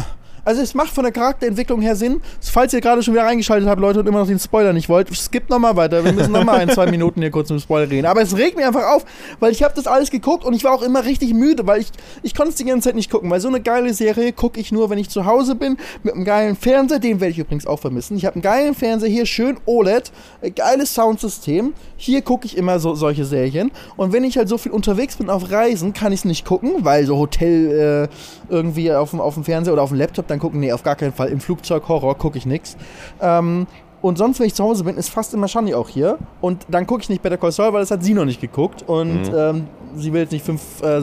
[0.45, 2.21] Also es macht von der Charakterentwicklung her Sinn.
[2.41, 5.13] Falls ihr gerade schon wieder reingeschaltet habt, Leute, und immer noch den Spoiler nicht wollt,
[5.15, 6.03] skippt nochmal weiter.
[6.03, 8.05] Wir müssen nochmal ein, zwei Minuten hier kurz mit dem Spoiler reden.
[8.05, 9.05] Aber es regt mich einfach auf,
[9.39, 11.91] weil ich habe das alles geguckt und ich war auch immer richtig müde, weil ich,
[12.23, 13.29] ich konnte es die ganze Zeit nicht gucken.
[13.29, 16.25] Weil so eine geile Serie gucke ich nur, wenn ich zu Hause bin, mit einem
[16.25, 18.17] geilen Fernseher, den werde ich übrigens auch vermissen.
[18.17, 20.11] Ich habe einen geilen Fernseher hier, schön OLED,
[20.55, 21.73] geiles Soundsystem.
[21.95, 23.71] Hier gucke ich immer so solche Serien.
[23.95, 26.71] Und wenn ich halt so viel unterwegs bin auf Reisen, kann ich es nicht gucken,
[26.79, 30.39] weil so Hotel äh, irgendwie auf dem, auf dem Fernseher oder auf dem Laptop dann
[30.39, 31.29] gucken, nee, auf gar keinen Fall.
[31.29, 32.75] Im Flugzeug Horror gucke ich nichts.
[33.21, 33.67] Ähm,
[34.01, 36.17] und sonst, wenn ich zu Hause bin, ist fast immer Shani auch hier.
[36.41, 38.83] Und dann gucke ich nicht Better Call Saul, weil das hat sie noch nicht geguckt.
[38.85, 39.35] Und mhm.
[39.35, 40.97] ähm, sie will jetzt nicht fünf äh,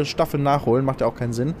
[0.00, 1.54] äh, Staffeln nachholen, macht ja auch keinen Sinn.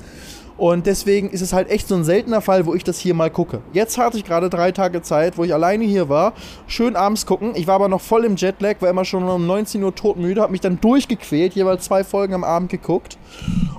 [0.56, 3.30] Und deswegen ist es halt echt so ein seltener Fall, wo ich das hier mal
[3.30, 3.60] gucke.
[3.74, 6.32] Jetzt hatte ich gerade drei Tage Zeit, wo ich alleine hier war.
[6.66, 7.52] Schön abends gucken.
[7.56, 10.52] Ich war aber noch voll im Jetlag, war immer schon um 19 Uhr todmüde, habe
[10.52, 13.18] mich dann durchgequält, jeweils zwei Folgen am Abend geguckt.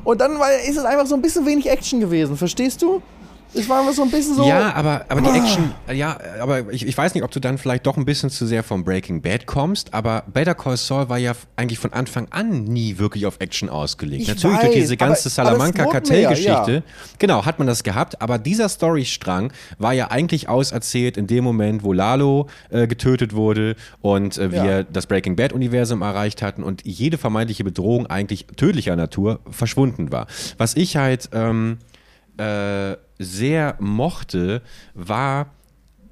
[0.04, 3.02] Und dann war, ist es einfach so ein bisschen wenig Action gewesen, verstehst du?
[3.58, 4.47] Ich war immer so ein bisschen so.
[4.47, 7.86] Ja, aber, aber die Action, ja, aber ich, ich weiß nicht, ob du dann vielleicht
[7.86, 11.34] doch ein bisschen zu sehr vom Breaking Bad kommst, aber Better Call Saul war ja
[11.55, 14.24] eigentlich von Anfang an nie wirklich auf Action ausgelegt.
[14.24, 16.82] Ich Natürlich weiß, durch diese ganze Salamanca-Kartellgeschichte, ja.
[17.20, 21.84] genau, hat man das gehabt, aber dieser Storystrang war ja eigentlich auserzählt in dem Moment,
[21.84, 24.84] wo Lalo äh, getötet wurde und äh, wir ja.
[24.84, 30.28] das Breaking Bad-Universum erreicht hatten und jede vermeintliche Bedrohung eigentlich tödlicher Natur verschwunden war.
[30.58, 31.80] Was ich halt ähm,
[32.38, 34.61] äh, sehr mochte,
[34.93, 35.47] war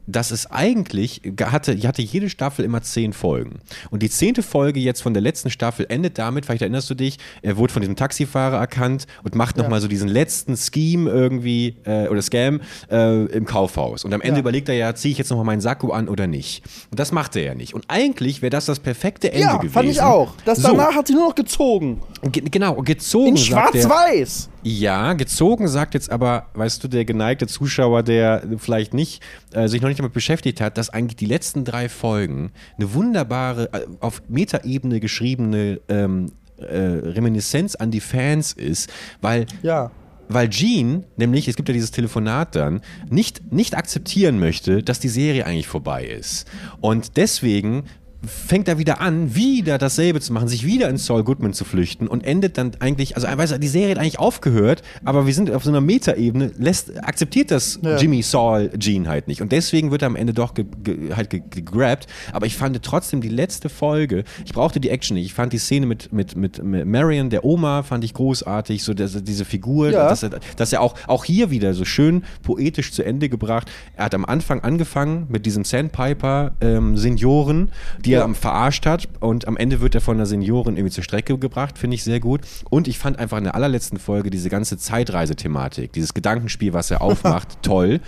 [0.08, 3.60] dass es eigentlich hatte, hatte jede Staffel immer zehn Folgen.
[3.90, 7.18] Und die zehnte Folge jetzt von der letzten Staffel endet damit, vielleicht erinnerst du dich,
[7.42, 9.64] er wurde von diesem Taxifahrer erkannt und macht ja.
[9.64, 14.06] nochmal so diesen letzten Scheme irgendwie äh, oder Scam äh, im Kaufhaus.
[14.06, 14.42] Und am Ende ja.
[14.42, 16.64] überlegt er ja, ziehe ich jetzt nochmal meinen Sakko an oder nicht.
[16.92, 17.74] Und das macht er ja nicht.
[17.74, 19.74] Und eigentlich wäre das das perfekte Ende ja, gewesen.
[19.74, 20.34] fand ich auch.
[20.46, 20.96] Das danach so.
[20.96, 22.02] hat sie nur noch gezogen.
[22.32, 23.30] Ge genau, gezogen.
[23.30, 24.50] In schwarz-weiß.
[24.68, 29.22] Ja, gezogen sagt jetzt aber, weißt du, der geneigte Zuschauer, der vielleicht nicht,
[29.54, 33.72] äh, sich noch nicht damit beschäftigt hat, dass eigentlich die letzten drei Folgen eine wunderbare,
[33.74, 38.92] äh, auf Metaebene geschriebene ähm, äh, Reminiszenz an die Fans ist,
[39.22, 39.92] weil ja
[40.30, 45.08] weil Gene, nämlich, es gibt ja dieses Telefonat dann, nicht, nicht akzeptieren möchte, dass die
[45.08, 46.48] Serie eigentlich vorbei ist.
[46.82, 47.84] Und deswegen
[48.28, 52.08] fängt er wieder an, wieder dasselbe zu machen, sich wieder in Saul Goodman zu flüchten
[52.08, 55.52] und endet dann eigentlich, also weißt du, die Serie hat eigentlich aufgehört, aber wir sind
[55.52, 57.98] auf so einer Metaebene, lässt, akzeptiert das ja.
[57.98, 59.42] Jimmy Saul Gene halt nicht.
[59.42, 62.08] Und deswegen wird er am Ende doch ge, ge, halt gegrabt.
[62.32, 65.26] Aber ich fand trotzdem die letzte Folge, ich brauchte die Action nicht.
[65.26, 68.94] Ich fand die Szene mit, mit, mit, mit Marion, der Oma, fand ich großartig, so
[68.94, 70.10] dass, diese Figur, ja.
[70.10, 73.72] dass, er, dass er auch, auch hier wieder so schön poetisch zu Ende gebracht.
[73.96, 77.70] Er hat am Anfang angefangen mit diesem Sandpiper-Senioren, ähm,
[78.04, 81.38] die er verarscht hat und am Ende wird er von der Seniorin irgendwie zur Strecke
[81.38, 82.42] gebracht, finde ich sehr gut.
[82.70, 87.02] Und ich fand einfach in der allerletzten Folge diese ganze Zeitreisethematik, dieses Gedankenspiel, was er
[87.06, 88.00] aufmacht, toll,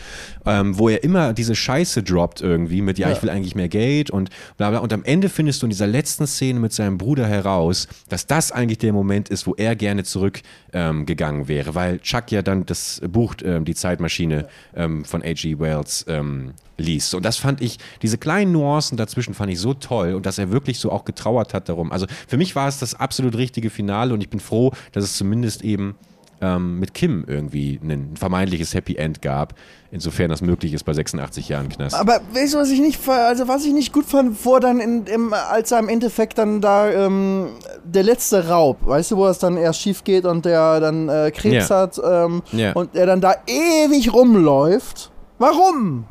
[0.45, 3.69] ähm, wo er immer diese Scheiße droppt irgendwie mit, ja, ja, ich will eigentlich mehr
[3.69, 4.79] Geld und bla bla.
[4.79, 8.51] Und am Ende findest du in dieser letzten Szene mit seinem Bruder heraus, dass das
[8.51, 13.01] eigentlich der Moment ist, wo er gerne zurückgegangen ähm, wäre, weil Chuck ja dann das
[13.07, 15.59] Buch, ähm, die Zeitmaschine ähm, von A.G.
[15.59, 17.15] Wells ähm, liest.
[17.15, 20.51] Und das fand ich, diese kleinen Nuancen dazwischen fand ich so toll und dass er
[20.51, 21.91] wirklich so auch getrauert hat darum.
[21.91, 25.17] Also für mich war es das absolut richtige Finale und ich bin froh, dass es
[25.17, 25.95] zumindest eben
[26.41, 29.55] ähm, mit Kim irgendwie ein vermeintliches Happy End gab,
[29.91, 31.95] insofern das möglich ist bei 86 Jahren Knast.
[31.95, 35.05] Aber weißt du, was ich nicht, also was ich nicht gut fand, vor dann in,
[35.05, 37.49] im, als er im Endeffekt dann da ähm,
[37.83, 41.31] der letzte Raub, weißt du, wo es dann erst schief geht und der dann äh,
[41.31, 41.81] Krebs ja.
[41.81, 42.73] hat ähm, ja.
[42.73, 45.11] und er dann da ewig rumläuft.
[45.39, 46.05] Warum?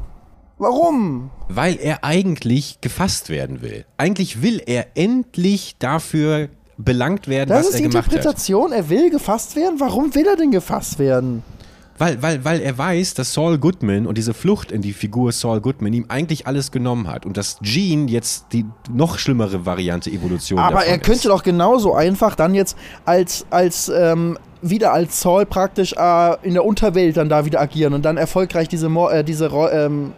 [0.59, 1.31] Warum?
[1.49, 3.85] Weil er eigentlich gefasst werden will.
[3.99, 6.49] Eigentlich will er endlich dafür
[6.79, 8.25] belangt werden, das was er gemacht hat.
[8.25, 9.81] Das ist die Interpretation, er will gefasst werden?
[9.81, 11.43] Warum will er denn gefasst werden?
[11.99, 15.63] Weil, weil, weil er weiß, dass Saul Goodman und diese Flucht in die Figur Saul
[15.63, 20.59] Goodman ihm eigentlich alles genommen hat und dass Gene jetzt die noch schlimmere Variante Evolution
[20.59, 21.25] Aber er könnte ist.
[21.27, 22.77] doch genauso einfach dann jetzt
[23.07, 27.95] als, als ähm, wieder als Saul praktisch äh, in der Unterwelt dann da wieder agieren
[27.95, 30.13] und dann erfolgreich diese, äh, diese ähm,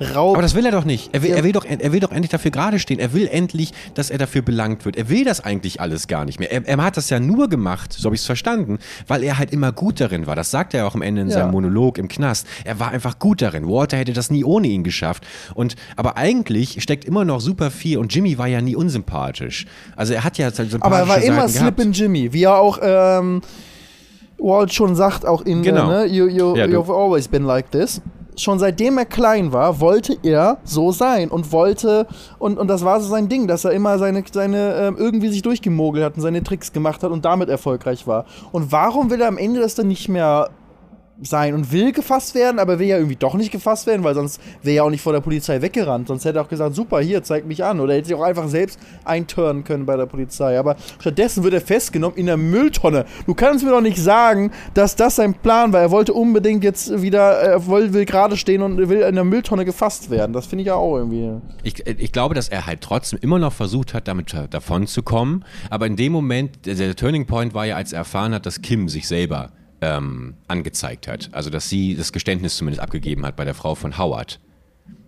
[0.00, 0.34] Raub.
[0.34, 1.10] Aber das will er doch nicht.
[1.12, 2.98] Er will, er will, doch, er will doch endlich dafür gerade stehen.
[2.98, 4.96] Er will endlich, dass er dafür belangt wird.
[4.96, 6.50] Er will das eigentlich alles gar nicht mehr.
[6.50, 9.52] Er, er hat das ja nur gemacht, so habe ich es verstanden, weil er halt
[9.52, 10.36] immer gut darin war.
[10.36, 11.34] Das sagt er auch am Ende in ja.
[11.34, 12.46] seinem Monolog im Knast.
[12.64, 13.68] Er war einfach gut darin.
[13.68, 15.26] Walter hätte das nie ohne ihn geschafft.
[15.54, 19.66] Und, aber eigentlich steckt immer noch super viel und Jimmy war ja nie unsympathisch.
[19.96, 22.78] Also er hat ja halt Aber er war immer Slip in Jimmy, wie er auch
[22.82, 23.42] ähm,
[24.38, 25.88] Walt schon sagt, auch in genau.
[25.88, 26.06] ne?
[26.06, 28.00] you, you, ja, You've always been like this
[28.42, 32.06] schon seitdem er klein war, wollte er so sein und wollte,
[32.38, 35.42] und, und das war so sein Ding, dass er immer seine, seine äh, irgendwie sich
[35.42, 38.24] durchgemogelt hat und seine Tricks gemacht hat und damit erfolgreich war.
[38.52, 40.50] Und warum will er am Ende das dann nicht mehr
[41.22, 44.40] sein und will gefasst werden, aber will ja irgendwie doch nicht gefasst werden, weil sonst
[44.62, 46.08] wäre er auch nicht vor der Polizei weggerannt.
[46.08, 47.80] Sonst hätte er auch gesagt, super, hier, zeig mich an.
[47.80, 50.58] Oder hätte sich auch einfach selbst einturnen können bei der Polizei.
[50.58, 53.04] Aber stattdessen wird er festgenommen in der Mülltonne.
[53.26, 55.80] Du kannst mir doch nicht sagen, dass das sein Plan war.
[55.80, 59.64] Er wollte unbedingt jetzt wieder, er will, will gerade stehen und will in der Mülltonne
[59.64, 60.32] gefasst werden.
[60.32, 61.40] Das finde ich ja auch irgendwie.
[61.62, 65.44] Ich, ich glaube, dass er halt trotzdem immer noch versucht hat, damit davon zu kommen.
[65.68, 68.62] Aber in dem Moment, der, der Turning Point war ja, als er erfahren hat, dass
[68.62, 69.50] Kim sich selber
[69.80, 71.30] ähm, angezeigt hat.
[71.32, 74.40] Also dass sie das Geständnis zumindest abgegeben hat bei der Frau von Howard.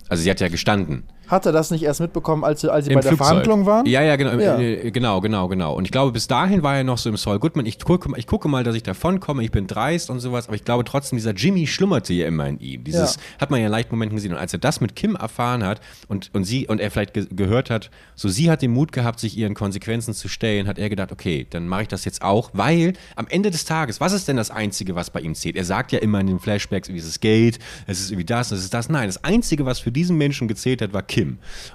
[0.09, 1.03] Also sie hat ja gestanden.
[1.27, 3.85] Hat er das nicht erst mitbekommen, als, als sie Im bei der Verhandlung waren?
[3.85, 4.59] Ja, ja, genau, ja.
[4.59, 5.73] Äh, genau, genau, genau.
[5.73, 8.27] Und ich glaube, bis dahin war er noch so im Saul Goodman, ich gucke, ich
[8.27, 11.31] gucke mal, dass ich davonkomme, ich bin dreist und sowas, aber ich glaube trotzdem, dieser
[11.33, 12.83] Jimmy schlummerte ja immer in ihm.
[12.83, 13.21] Dieses ja.
[13.39, 14.33] hat man ja in leichten Momenten gesehen.
[14.33, 17.27] Und als er das mit Kim erfahren hat und, und sie und er vielleicht ge
[17.31, 20.89] gehört hat, so sie hat den Mut gehabt, sich ihren Konsequenzen zu stellen, hat er
[20.89, 24.27] gedacht, okay, dann mache ich das jetzt auch, weil am Ende des Tages, was ist
[24.27, 25.55] denn das Einzige, was bei ihm zählt?
[25.55, 28.51] Er sagt ja immer in den Flashbacks, wie es ist Geld, es ist irgendwie das,
[28.51, 28.89] es ist das.
[28.89, 31.12] Nein, das Einzige, was für diesen Menschen gezählt hat, war Kim.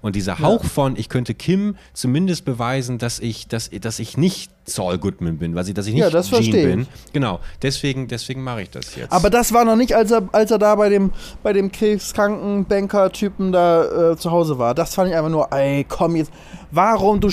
[0.02, 0.68] Und dieser Hauch ja.
[0.68, 5.54] von, ich könnte Kim zumindest beweisen, dass ich, dass, dass ich nicht Saul Goodman bin,
[5.54, 6.86] weil sie, dass ich nicht ja, das Gene bin.
[7.12, 9.12] Genau, deswegen, deswegen mache ich das jetzt.
[9.12, 11.12] Aber das war noch nicht, als er, als er da bei dem,
[11.42, 14.74] bei dem krebskranken Banker-Typen da äh, zu Hause war.
[14.74, 16.32] Das fand ich einfach nur, ey, komm jetzt,
[16.70, 17.30] warum du,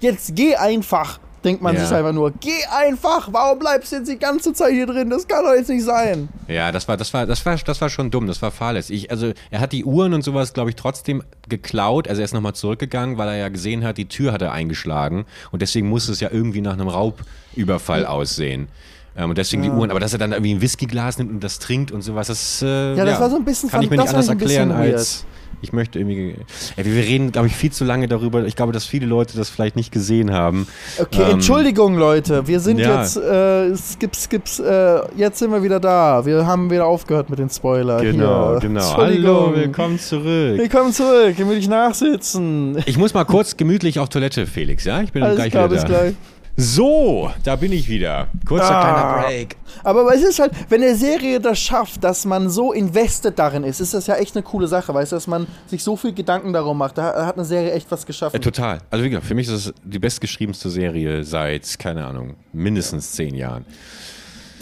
[0.00, 1.84] jetzt geh einfach denkt man ja.
[1.84, 5.08] sich einfach nur, geh einfach, warum bleibst du jetzt die ganze Zeit hier drin?
[5.08, 6.28] Das kann doch jetzt nicht sein.
[6.48, 9.10] Ja, das war, das war, das war, das war schon dumm, das war fahrlässig.
[9.10, 12.08] also er hat die Uhren und sowas, glaube ich, trotzdem geklaut.
[12.08, 15.24] Also er ist nochmal zurückgegangen, weil er ja gesehen hat, die Tür hat er eingeschlagen
[15.52, 18.08] und deswegen muss es ja irgendwie nach einem Raubüberfall ja.
[18.08, 18.68] aussehen.
[19.16, 19.70] Ähm, und deswegen ja.
[19.70, 22.26] die Uhren, aber dass er dann irgendwie ein Whiskyglas nimmt und das trinkt und sowas,
[22.26, 25.24] das, äh, ja, das war so ein bisschen, kann ich mir nicht anders erklären als
[25.62, 26.36] ich möchte irgendwie.
[26.76, 28.44] Ey, wir reden, glaube ich, viel zu lange darüber.
[28.44, 30.66] Ich glaube, dass viele Leute das vielleicht nicht gesehen haben.
[30.98, 32.46] Okay, ähm, Entschuldigung, Leute.
[32.46, 33.00] Wir sind ja.
[33.00, 33.16] jetzt.
[33.16, 34.58] Äh, skips, skips.
[34.58, 36.24] Äh, jetzt sind wir wieder da.
[36.26, 38.02] Wir haben wieder aufgehört mit den Spoilern.
[38.02, 38.60] Genau, Hier.
[38.60, 38.96] genau.
[38.96, 40.58] Hallo, willkommen zurück.
[40.58, 41.36] Willkommen zurück.
[41.36, 42.82] Gemütlich nachsitzen.
[42.86, 44.84] Ich muss mal kurz gemütlich auf Toilette, Felix.
[44.84, 45.88] Ja, ich bin Alles gleich klar, wieder da.
[45.88, 46.14] Bis gleich.
[46.58, 48.28] So, da bin ich wieder.
[48.46, 48.80] Kurzer ah.
[48.80, 49.56] kleiner Break.
[49.84, 53.80] Aber es ist halt, wenn eine Serie das schafft, dass man so invested darin ist,
[53.80, 56.54] ist das ja echt eine coole Sache, weißt du, dass man sich so viel Gedanken
[56.54, 56.96] darum macht.
[56.96, 58.36] Da hat eine Serie echt was geschaffen.
[58.36, 58.78] Äh, total.
[58.90, 63.34] Also wie gesagt, für mich ist es die bestgeschriebenste Serie seit, keine Ahnung, mindestens zehn
[63.34, 63.66] Jahren.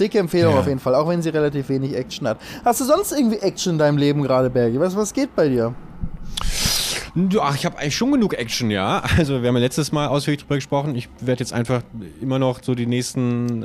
[0.01, 0.61] Dicke Empfehlung ja.
[0.61, 2.39] auf jeden Fall, auch wenn sie relativ wenig Action hat.
[2.65, 4.81] Hast du sonst irgendwie Action in deinem Leben gerade, Bergi?
[4.81, 5.73] Was, was geht bei dir?
[7.41, 9.03] Ach, ich habe eigentlich schon genug Action, ja.
[9.17, 10.97] Also wir haben ja letztes Mal ausführlich drüber gesprochen.
[10.97, 11.83] Ich werde jetzt einfach
[12.21, 13.63] immer noch so die nächsten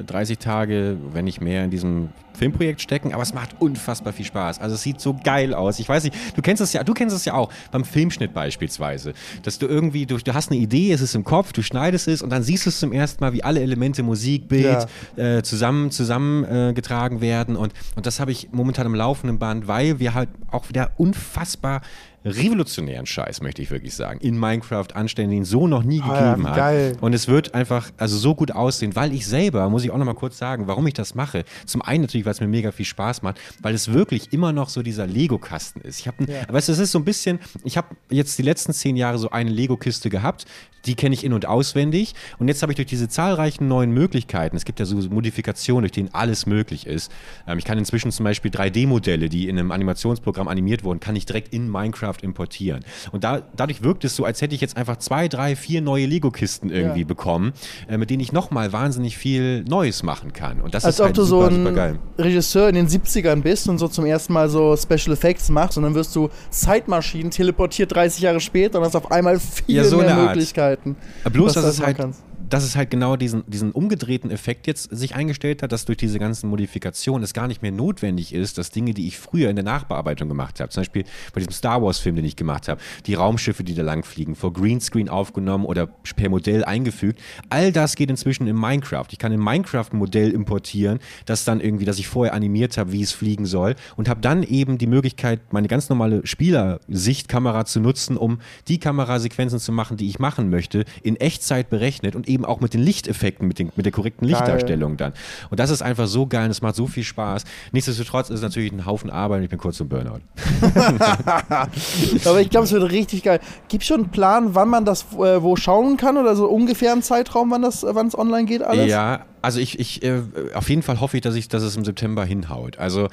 [0.00, 4.24] äh, 30 Tage, wenn nicht mehr, in diesem Filmprojekt stecken, aber es macht unfassbar viel
[4.24, 4.60] Spaß.
[4.60, 5.78] Also es sieht so geil aus.
[5.78, 9.14] Ich weiß nicht, du kennst es ja, du kennst es ja auch beim Filmschnitt beispielsweise,
[9.42, 12.22] dass du irgendwie, du, du hast eine Idee, es ist im Kopf, du schneidest es
[12.22, 14.86] und dann siehst du es zum ersten Mal, wie alle Elemente, Musik, Bild
[15.16, 15.36] ja.
[15.38, 19.98] äh, zusammen zusammengetragen äh, werden und, und das habe ich momentan im laufenden Band, weil
[20.00, 21.82] wir halt auch wieder unfassbar
[22.24, 26.46] revolutionären Scheiß, möchte ich wirklich sagen, in Minecraft anstellen, den so noch nie ah, gegeben
[26.46, 27.02] ja, hat.
[27.02, 30.06] Und es wird einfach also so gut aussehen, weil ich selber, muss ich auch noch
[30.06, 31.44] mal kurz sagen, warum ich das mache.
[31.66, 34.68] Zum einen natürlich, weil es mir mega viel Spaß macht, weil es wirklich immer noch
[34.68, 36.00] so dieser Lego-Kasten ist.
[36.00, 36.42] Ich habe, ja.
[36.48, 39.30] weißt du, es ist so ein bisschen, ich habe jetzt die letzten zehn Jahre so
[39.30, 40.46] eine Lego-Kiste gehabt,
[40.86, 42.14] die kenne ich in- und auswendig.
[42.38, 45.92] Und jetzt habe ich durch diese zahlreichen neuen Möglichkeiten, es gibt ja so Modifikationen, durch
[45.92, 47.10] denen alles möglich ist.
[47.46, 51.26] Ähm, ich kann inzwischen zum Beispiel 3D-Modelle, die in einem Animationsprogramm animiert wurden, kann ich
[51.26, 52.84] direkt in Minecraft importieren.
[53.12, 56.06] Und da, dadurch wirkt es so, als hätte ich jetzt einfach zwei, drei, vier neue
[56.06, 57.06] Lego-Kisten irgendwie ja.
[57.06, 57.52] bekommen,
[57.88, 60.60] äh, mit denen ich nochmal wahnsinnig viel Neues machen kann.
[60.60, 63.68] Und das als ist halt ob du super, so ein Regisseur in den 70ern bist
[63.68, 67.94] und so zum ersten Mal so Special Effects machst und dann wirst du Zeitmaschinen teleportiert
[67.94, 70.96] 30 Jahre später und hast auf einmal viel ja, so mehr Möglichkeiten.
[71.30, 75.14] Bloß, dass es halt kannst dass es halt genau diesen, diesen umgedrehten Effekt jetzt sich
[75.14, 78.94] eingestellt hat, dass durch diese ganzen Modifikationen es gar nicht mehr notwendig ist, dass Dinge,
[78.94, 82.24] die ich früher in der Nachbearbeitung gemacht habe, zum Beispiel bei diesem Star Wars-Film, den
[82.24, 87.20] ich gemacht habe, die Raumschiffe, die da langfliegen, vor Greenscreen aufgenommen oder per Modell eingefügt,
[87.48, 89.06] all das geht inzwischen in Minecraft.
[89.10, 92.92] Ich kann in Minecraft ein Modell importieren, das dann irgendwie, das ich vorher animiert habe,
[92.92, 97.80] wie es fliegen soll und habe dann eben die Möglichkeit, meine ganz normale Spielersichtkamera zu
[97.80, 98.38] nutzen, um
[98.68, 102.74] die Kamerasequenzen zu machen, die ich machen möchte, in Echtzeit berechnet und eben auch mit
[102.74, 105.12] den Lichteffekten, mit, den, mit der korrekten Lichtdarstellung geil.
[105.12, 105.48] dann.
[105.50, 107.44] Und das ist einfach so geil und es macht so viel Spaß.
[107.72, 110.20] Nichtsdestotrotz ist es natürlich ein Haufen Arbeit und ich bin kurz zum Burnout.
[112.24, 113.40] Aber ich glaube, es wird richtig geil.
[113.68, 116.92] Gibt es schon einen Plan, wann man das äh, wo schauen kann oder so ungefähr
[116.92, 118.88] einen Zeitraum, wann es online geht alles?
[118.90, 120.22] Ja, also ich, ich äh,
[120.54, 122.78] auf jeden Fall hoffe ich, dass ich, dass es im September hinhaut.
[122.78, 123.08] Also, ähm,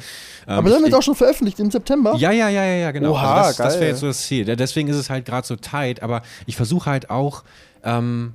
[0.48, 2.16] Aber dann wird auch schon veröffentlicht im September?
[2.16, 3.12] Ja, ja, ja, ja, genau.
[3.12, 4.46] Oha, also das, das wäre jetzt so das Ziel.
[4.56, 7.44] Deswegen ist es halt gerade so tight, aber ich versuche halt auch,
[7.84, 8.34] ähm,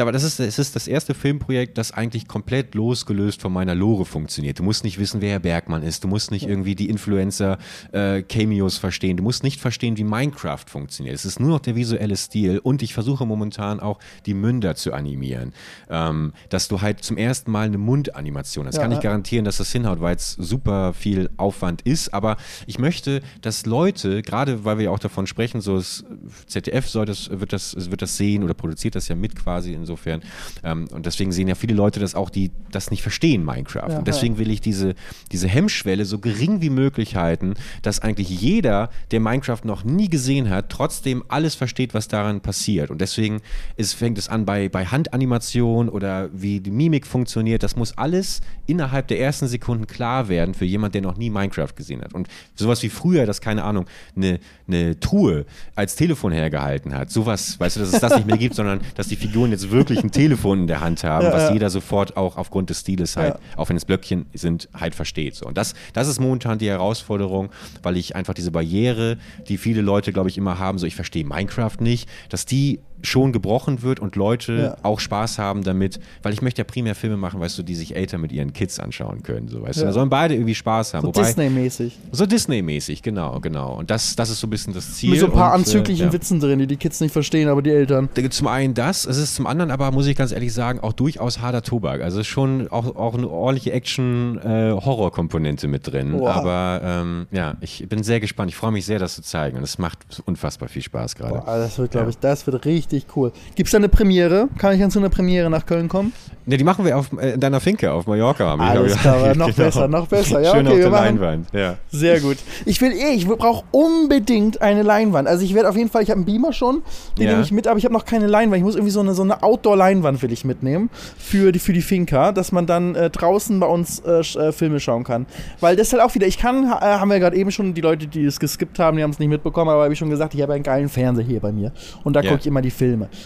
[0.00, 4.04] aber das ist, es ist das erste Filmprojekt, das eigentlich komplett losgelöst von meiner Lore
[4.04, 4.58] funktioniert.
[4.58, 6.04] Du musst nicht wissen, wer Herr Bergmann ist.
[6.04, 9.16] Du musst nicht irgendwie die Influencer-Cameos äh, verstehen.
[9.16, 11.14] Du musst nicht verstehen, wie Minecraft funktioniert.
[11.14, 14.92] Es ist nur noch der visuelle Stil und ich versuche momentan auch die Münder zu
[14.92, 15.52] animieren.
[15.88, 18.76] Ähm, dass du halt zum ersten Mal eine Mundanimation hast.
[18.76, 22.12] Ja, kann ich garantieren, dass das hinhaut, weil es super viel Aufwand ist.
[22.12, 22.36] Aber
[22.66, 26.04] ich möchte, dass Leute, gerade weil wir ja auch davon sprechen, so das
[26.46, 30.22] ZDF soll das, wird das, wird das sehen oder produziert das ja mit quasi insofern.
[30.64, 33.90] Ähm, und deswegen sehen ja viele Leute das auch, die das nicht verstehen, Minecraft.
[33.90, 34.94] Ja, und deswegen will ich diese,
[35.30, 40.50] diese Hemmschwelle so gering wie möglich halten, dass eigentlich jeder, der Minecraft noch nie gesehen
[40.50, 42.90] hat, trotzdem alles versteht, was daran passiert.
[42.90, 43.40] Und deswegen
[43.76, 47.62] ist, fängt es an bei, bei Handanimation oder wie die Mimik funktioniert.
[47.62, 51.74] Das muss alles innerhalb der ersten Sekunden klar werden für jemand, der noch nie Minecraft
[51.76, 52.14] gesehen hat.
[52.14, 53.84] Und sowas wie früher, dass, keine Ahnung,
[54.16, 57.10] eine, eine Truhe als Telefon hergehalten hat.
[57.10, 60.00] Sowas, weißt du, dass es das nicht mehr gibt, sondern dass die Figuren jetzt wirklich
[60.00, 61.54] ein Telefon in der Hand haben, ja, was ja.
[61.54, 65.34] jeder sofort auch aufgrund des Stiles halt, auch wenn es Blöckchen sind, halt versteht.
[65.34, 65.46] So.
[65.46, 67.50] Und das, das ist momentan die Herausforderung,
[67.82, 69.18] weil ich einfach diese Barriere,
[69.48, 73.32] die viele Leute, glaube ich, immer haben, so ich verstehe Minecraft nicht, dass die schon
[73.32, 74.76] gebrochen wird und Leute ja.
[74.82, 77.94] auch Spaß haben damit, weil ich möchte ja primär Filme machen, weißt du, die sich
[77.96, 79.82] Eltern mit ihren Kids anschauen können, so weißt ja.
[79.82, 81.06] du, da sollen beide irgendwie Spaß haben.
[81.06, 81.98] So Disney-mäßig.
[82.12, 83.76] So Disney-mäßig, genau, genau.
[83.76, 85.10] Und das, das ist so ein bisschen das Ziel.
[85.10, 86.12] Mit so ein paar und, äh, anzüglichen äh, ja.
[86.12, 88.08] Witzen drin, die die Kids nicht verstehen, aber die Eltern.
[88.30, 91.40] Zum einen das, es ist zum anderen aber, muss ich ganz ehrlich sagen, auch durchaus
[91.40, 92.00] harter Tobak.
[92.00, 96.14] Also ist schon auch, auch eine ordentliche Action-Horror-Komponente äh, mit drin.
[96.14, 96.28] Wow.
[96.28, 98.50] Aber ähm, ja, ich bin sehr gespannt.
[98.50, 99.56] Ich freue mich sehr, das zu zeigen.
[99.56, 101.42] Und es macht unfassbar viel Spaß gerade.
[101.44, 103.32] Das wird, glaube ich, das wird richtig cool.
[103.54, 104.48] Gibt da eine Premiere?
[104.58, 106.12] Kann ich dann zu einer Premiere nach Köln kommen?
[106.46, 108.44] Ne, die machen wir auf, äh, in deiner Finke auf Mallorca.
[108.44, 109.56] Haben Alles klar, noch genau.
[109.56, 110.42] besser, noch besser.
[110.42, 111.46] Ja, Schön okay, auf der Leinwand.
[111.54, 111.76] Ja.
[111.90, 112.36] Sehr gut.
[112.66, 115.26] Ich will eh, ich brauche unbedingt eine Leinwand.
[115.26, 116.82] Also ich werde auf jeden Fall, ich habe einen Beamer schon,
[117.16, 117.30] den ja.
[117.32, 118.58] nehme ich mit, aber ich habe noch keine Leinwand.
[118.58, 121.80] Ich muss irgendwie so eine, so eine Outdoor-Leinwand will ich mitnehmen für die, für die
[121.80, 125.24] Finca, dass man dann äh, draußen bei uns äh, äh Filme schauen kann.
[125.60, 127.80] Weil das ist halt auch wieder, ich kann, äh, haben wir gerade eben schon, die
[127.80, 130.34] Leute, die es geskippt haben, die haben es nicht mitbekommen, aber habe ich schon gesagt,
[130.34, 131.72] ich habe einen geilen Fernseher hier bei mir.
[132.02, 132.28] Und da ja.
[132.28, 132.83] gucke ich immer die Filme.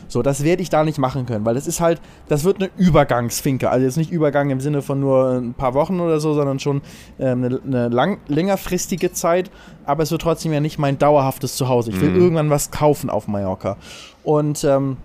[0.08, 2.70] So, das werde ich da nicht machen können, weil das ist halt, das wird eine
[2.76, 3.70] Übergangsfinke.
[3.70, 6.82] Also jetzt nicht Übergang im Sinne von nur ein paar Wochen oder so, sondern schon
[7.18, 9.50] ähm, eine, eine lang, längerfristige Zeit.
[9.84, 11.90] Aber es wird trotzdem ja nicht mein dauerhaftes Zuhause.
[11.90, 12.20] Ich will mhm.
[12.20, 13.76] irgendwann was kaufen auf Mallorca.
[14.22, 14.96] Und ähm,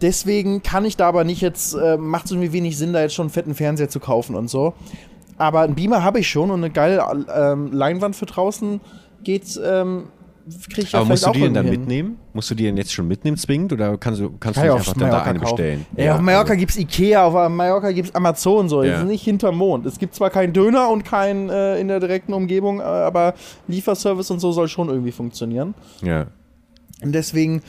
[0.00, 3.14] deswegen kann ich da aber nicht jetzt, äh, macht es irgendwie wenig Sinn, da jetzt
[3.14, 4.74] schon einen fetten Fernseher zu kaufen und so.
[5.38, 8.80] Aber einen Beamer habe ich schon und eine geile ähm, Leinwand für draußen
[9.24, 10.04] geht ähm,
[10.68, 11.80] kriege ich ja Aber musst du die denn dann hin.
[11.80, 12.18] mitnehmen?
[12.32, 14.80] Musst du die denn jetzt schon mitnehmen zwingend oder kannst du, kannst Kann du nicht
[14.80, 15.56] einfach dann da eine kaufen.
[15.56, 15.86] bestellen?
[15.96, 16.60] Ja, ja, auf Mallorca also.
[16.60, 18.82] gibt es Ikea, auf Mallorca gibt es Amazon so.
[18.82, 19.00] Ja.
[19.00, 19.86] Ist nicht hinterm Mond.
[19.86, 23.34] Es gibt zwar keinen Döner und keinen äh, in der direkten Umgebung, äh, aber
[23.68, 25.74] Lieferservice und so soll schon irgendwie funktionieren.
[26.02, 26.26] Ja.
[27.02, 27.62] Und deswegen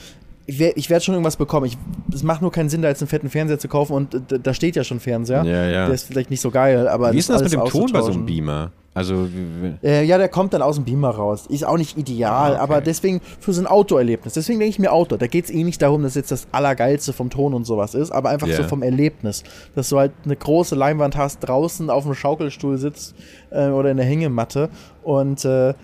[0.46, 1.70] ich werde werd schon irgendwas bekommen.
[2.12, 4.76] es macht nur keinen Sinn, da jetzt einen fetten Fernseher zu kaufen und da steht
[4.76, 5.44] ja schon Fernseher.
[5.44, 5.86] Ja, ja.
[5.86, 7.12] Der ist vielleicht nicht so geil, aber.
[7.12, 8.72] Wie ist das mit dem Ton bei so einem Beamer?
[8.94, 9.28] Also
[9.82, 11.46] äh, ja, der kommt dann aus dem Beamer raus.
[11.48, 12.62] Ist auch nicht ideal, ah, okay.
[12.62, 14.34] aber deswegen für so ein Outdoor-Erlebnis.
[14.34, 15.18] Deswegen denke ich mir Outdoor.
[15.18, 18.12] Da geht es eh nicht darum, dass jetzt das Allergeilste vom Ton und sowas ist,
[18.12, 18.58] aber einfach yeah.
[18.58, 19.42] so vom Erlebnis.
[19.74, 23.16] Dass du halt eine große Leinwand hast, draußen auf dem Schaukelstuhl sitzt
[23.50, 24.70] äh, oder in der Hängematte
[25.02, 25.74] und äh,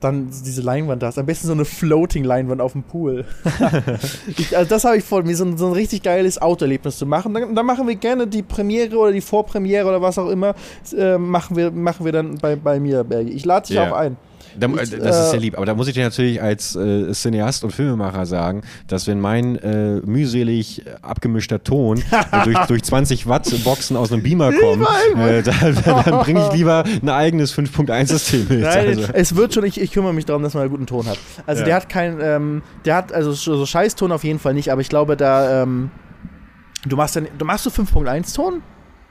[0.00, 1.18] dann diese Leinwand da hast.
[1.18, 3.24] Am besten so eine Floating-Leinwand auf dem Pool.
[4.36, 7.06] ich, also das habe ich vor, mir so ein, so ein richtig geiles Autoerlebnis zu
[7.06, 7.34] machen.
[7.34, 10.54] Dann, dann, machen wir gerne die Premiere oder die Vorpremiere oder was auch immer.
[10.96, 13.32] Äh, machen, wir, machen wir dann bei, bei mir, Bergi.
[13.32, 13.90] Ich lade dich yeah.
[13.90, 14.16] auch ein.
[14.58, 14.90] Das ist
[15.30, 18.62] sehr äh, lieb, aber da muss ich dir natürlich als äh, Cineast und Filmemacher sagen,
[18.86, 22.02] dass wenn mein äh, mühselig abgemischter Ton
[22.44, 24.86] durch, durch 20 Watt Boxen aus einem Beamer kommt,
[25.16, 28.60] äh, dann, dann bringe ich lieber ein eigenes 5.1-System mit.
[28.60, 29.08] Nein, also.
[29.12, 31.18] Es wird schon, ich, ich kümmere mich darum, dass man einen guten Ton hat.
[31.46, 31.66] Also ja.
[31.66, 34.88] der hat kein, ähm, der hat, also so Scheißton auf jeden Fall nicht, aber ich
[34.88, 35.90] glaube, da, ähm,
[36.86, 38.62] du machst dann, du machst so 5.1 Ton?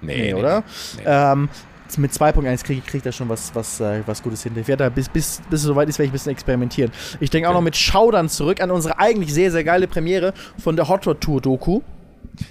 [0.01, 0.63] Nee, nee, oder?
[0.97, 1.03] Nee.
[1.05, 1.49] Ähm,
[1.97, 4.53] mit 2.1 kriegt krieg er schon was, was, äh, was Gutes hin.
[4.55, 6.91] Ich werde da bis, bis, bis es soweit ist, werde ich ein bisschen experimentieren.
[7.19, 10.75] Ich denke auch noch mit Schaudern zurück an unsere eigentlich sehr, sehr geile Premiere von
[10.75, 11.81] der Hot Rod Tour Doku.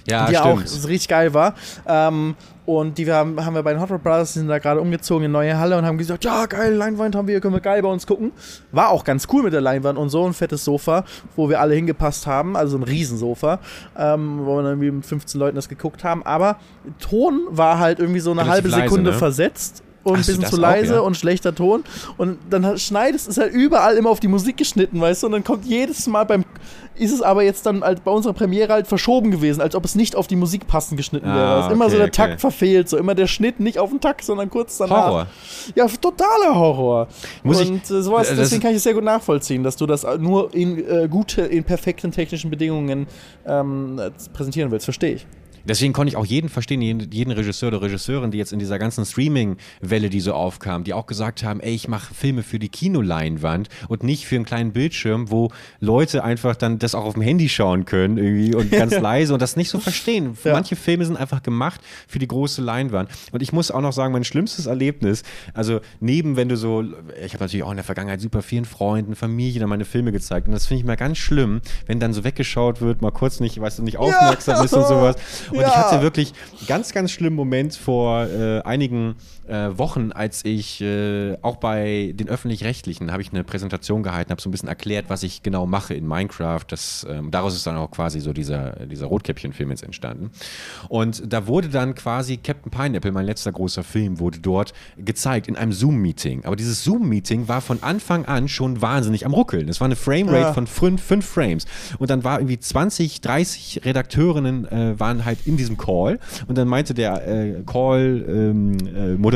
[0.05, 0.83] Ja, die stimmt.
[0.83, 1.55] auch richtig geil war.
[1.87, 2.35] Ähm,
[2.69, 4.79] und die wir haben, haben wir bei den Hot Rod Brothers, die sind da gerade
[4.79, 7.81] umgezogen in neue Halle und haben gesagt, ja, geil, Leinwand haben wir, können wir geil
[7.81, 8.31] bei uns gucken.
[8.71, 11.03] War auch ganz cool mit der Leinwand und so ein fettes Sofa,
[11.35, 13.59] wo wir alle hingepasst haben, also ein Riesensofa,
[13.97, 16.23] ähm, wo wir dann irgendwie mit 15 Leuten das geguckt haben.
[16.23, 16.57] Aber
[16.99, 19.19] Ton war halt irgendwie so eine Relativ halbe Sekunde leise, ne?
[19.19, 20.99] versetzt und ein bisschen zu auch, leise ja.
[21.01, 21.83] und schlechter Ton.
[22.17, 25.27] Und dann schneidest es halt überall immer auf die Musik geschnitten, weißt du?
[25.27, 26.45] Und dann kommt jedes Mal beim.
[26.95, 29.95] Ist es aber jetzt dann halt bei unserer Premiere halt verschoben gewesen, als ob es
[29.95, 31.59] nicht auf die Musik passend geschnitten Ah, wäre.
[31.61, 32.15] Ist immer okay, so der okay.
[32.15, 35.07] Takt verfehlt, so immer der Schnitt nicht auf den Takt, sondern kurz danach.
[35.07, 35.27] Horror.
[35.75, 37.07] Ja, totaler Horror.
[37.43, 40.05] Muss ich- und äh, sowas, deswegen kann ich es sehr gut nachvollziehen, dass du das
[40.19, 43.07] nur in äh, gute, in perfekten technischen Bedingungen
[43.45, 44.83] ähm, äh, präsentieren willst.
[44.83, 45.27] Verstehe ich.
[45.65, 48.79] Deswegen konnte ich auch jeden verstehen, jeden, jeden Regisseur oder Regisseurin, die jetzt in dieser
[48.79, 52.69] ganzen Streaming-Welle, die so aufkam, die auch gesagt haben, ey, ich mache Filme für die
[52.69, 57.23] Kinoleinwand und nicht für einen kleinen Bildschirm, wo Leute einfach dann das auch auf dem
[57.23, 60.37] Handy schauen können irgendwie und ganz leise und das nicht so verstehen.
[60.49, 60.53] Ja.
[60.53, 63.09] Manche Filme sind einfach gemacht für die große Leinwand.
[63.31, 66.83] Und ich muss auch noch sagen, mein schlimmstes Erlebnis, also neben, wenn du so,
[67.23, 70.53] ich habe natürlich auch in der Vergangenheit super vielen Freunden, Familien meine Filme gezeigt und
[70.53, 73.79] das finde ich mal ganz schlimm, wenn dann so weggeschaut wird, mal kurz nicht, weißt
[73.79, 75.15] du, nicht aufmerksam ist und sowas.
[75.51, 75.75] Und ich Ja.
[75.91, 76.33] hatte wirklich
[76.67, 79.15] ganz, ganz schlimmen Moment vor äh, einigen
[79.49, 84.41] äh, Wochen, als ich äh, auch bei den öffentlich-rechtlichen habe ich eine Präsentation gehalten, habe
[84.41, 86.63] so ein bisschen erklärt, was ich genau mache in Minecraft.
[86.67, 90.31] Das, ähm, daraus ist dann auch quasi so dieser, dieser Rotkäppchen-Film jetzt entstanden.
[90.87, 95.55] Und da wurde dann quasi Captain Pineapple, mein letzter großer Film, wurde dort gezeigt in
[95.55, 96.45] einem Zoom-Meeting.
[96.45, 99.67] Aber dieses Zoom-Meeting war von Anfang an schon wahnsinnig am Ruckeln.
[99.69, 100.53] Es war eine Framerate Ja.
[100.53, 101.65] von fünf, fünf Frames.
[101.97, 106.19] Und dann war irgendwie 20, 30 Redakteurinnen äh, waren halt in diesem Call.
[106.47, 107.61] Und dann meinte der äh,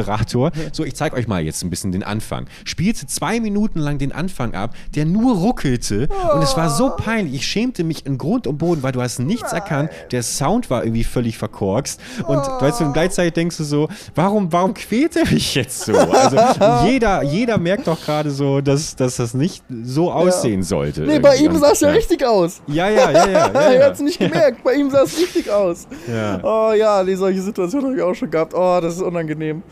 [0.03, 2.47] Call-Moderator, so, ich zeige euch mal jetzt ein bisschen den Anfang.
[2.65, 6.07] Spielte zwei Minuten lang den Anfang ab, der nur ruckelte.
[6.33, 7.35] Und es war so peinlich.
[7.35, 9.89] Ich schämte mich in Grund und Boden, weil du hast nichts erkannt.
[10.11, 11.99] Der Sound war irgendwie völlig verkorkst.
[12.27, 15.93] Und weißt du, und gleichzeitig denkst du so, warum, warum quält er mich jetzt so?
[15.93, 16.37] Also
[16.85, 21.01] jeder, jeder merkt doch gerade so, dass, dass das nicht so aussehen sollte.
[21.01, 21.55] Nee, bei irgendwie.
[21.55, 21.93] ihm sah es ja Ja.
[21.95, 22.61] richtig aus.
[22.67, 23.29] Ja, ja, ja, ja.
[23.29, 23.85] ja, er ja.
[23.85, 25.87] hat es nicht gemerkt, bei ihm sah es richtig aus.
[26.07, 26.39] Ja.
[26.43, 28.53] Oh ja, nee, solche Situationen habe ich auch schon gehabt.
[28.53, 29.63] Oh, das ist unangenehm.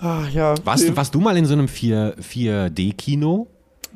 [0.00, 0.54] Ah, ja.
[0.64, 3.46] Warst, du, warst du mal in so einem 4, 4D-Kino?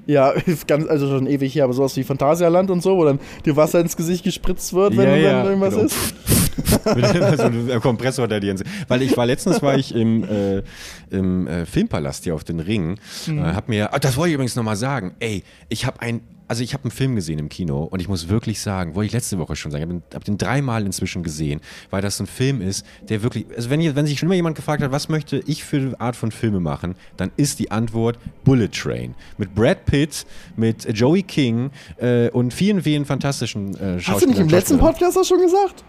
[0.07, 0.35] Ja,
[0.67, 3.81] ganz, also schon ewig her, aber sowas wie Phantasialand und so, wo dann dir Wasser
[3.81, 5.87] ins Gesicht gespritzt wird, wenn, Ja, ja, irgendwas genau.
[5.87, 5.97] ist.
[6.85, 8.55] So einem Kompressor, der dir
[8.87, 10.63] Weil ich war letztens war ich im, äh,
[11.11, 12.99] im äh, Filmpalast hier auf den Ring.
[13.27, 13.39] Mhm.
[13.39, 15.15] Äh, hab mir, ah, das wollte ich übrigens nochmal sagen.
[15.19, 18.29] Ey, ich habe ein, also ich habe einen Film gesehen im Kino und ich muss
[18.29, 21.23] wirklich sagen, wollte ich letzte Woche schon sagen, ich habe den, hab den dreimal inzwischen
[21.23, 24.57] gesehen, weil das ein Film ist, der wirklich, also wenn, wenn sich schon immer jemand
[24.57, 28.19] gefragt hat, was möchte ich für eine Art von Filme machen, dann ist die Antwort
[28.45, 29.15] Bullet Train.
[29.39, 30.27] Mit Brad Pitt,
[30.57, 35.17] mit Joey King äh, und vielen, vielen fantastischen äh, Hast du nicht im letzten Podcast
[35.17, 35.85] das schon gesagt?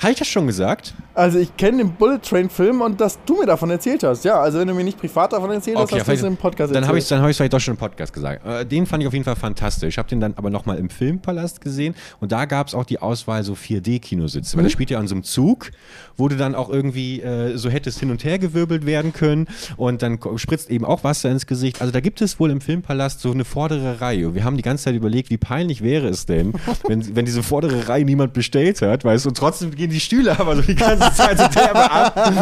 [0.00, 0.94] Habe ich das schon gesagt?
[1.14, 4.24] Also ich kenne den Bullet Train Film und dass du mir davon erzählt hast.
[4.24, 6.74] Ja, also wenn du mir nicht privat davon erzählt hast, hast du es im Podcast
[6.74, 7.04] dann habe ich erzählt.
[7.04, 8.46] es dann hab ich's vielleicht doch schon im Podcast gesagt.
[8.46, 9.88] Äh, den fand ich auf jeden Fall fantastisch.
[9.94, 12.98] Ich habe den dann aber nochmal im Filmpalast gesehen und da gab es auch die
[13.00, 14.58] Auswahl so 4D-Kinositze, Mhm.
[14.58, 15.70] weil das spielt ja an so einem Zug,
[16.16, 20.00] wo du dann auch irgendwie äh, so hättest hin und her gewirbelt werden können und
[20.02, 21.80] dann spritzt eben auch Wasser ins Gesicht.
[21.82, 24.28] Also da gibt es wohl im Filmpalast so eine vordere Reihe.
[24.28, 26.54] Und wir haben die ganze Zeit überlegt, wie peinlich wäre es denn,
[26.86, 30.38] wenn, wenn diese vordere Reihe niemand bestellt hat, weißt du, und trotzdem gehen die Stühle
[30.38, 32.32] aber so die ganze Zeit so derbe ab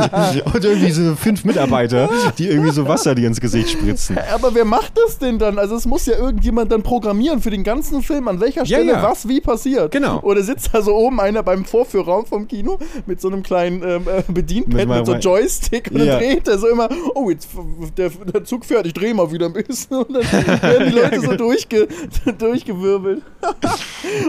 [0.54, 4.18] und irgendwie so fünf Mitarbeiter, die irgendwie so Wasser dir ins Gesicht spritzen.
[4.34, 5.58] Aber wer macht das denn dann?
[5.58, 8.92] Also es muss ja irgendjemand dann programmieren für den ganzen Film, an welcher Ja, Stelle
[8.92, 9.02] ja.
[9.02, 9.90] was wie passiert.
[9.92, 10.20] Genau.
[10.20, 14.06] Oder sitzt da so oben einer beim Vorführraum vom Kino mit so einem kleinen ähm,
[14.08, 16.06] äh, Bedienpad Mit mit so mal- Joystick und Ja.
[16.06, 17.48] dann dreht er so immer, oh, jetzt
[17.96, 20.22] der, der Zug fährt, ich drehe mal wieder ein bisschen und dann
[20.62, 21.88] werden die Leute so durchge,
[22.38, 23.22] durchgewirbelt.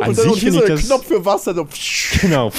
[0.07, 1.67] Und dann und hier so das- Knopf für Wasser, so
[2.21, 2.51] Genau.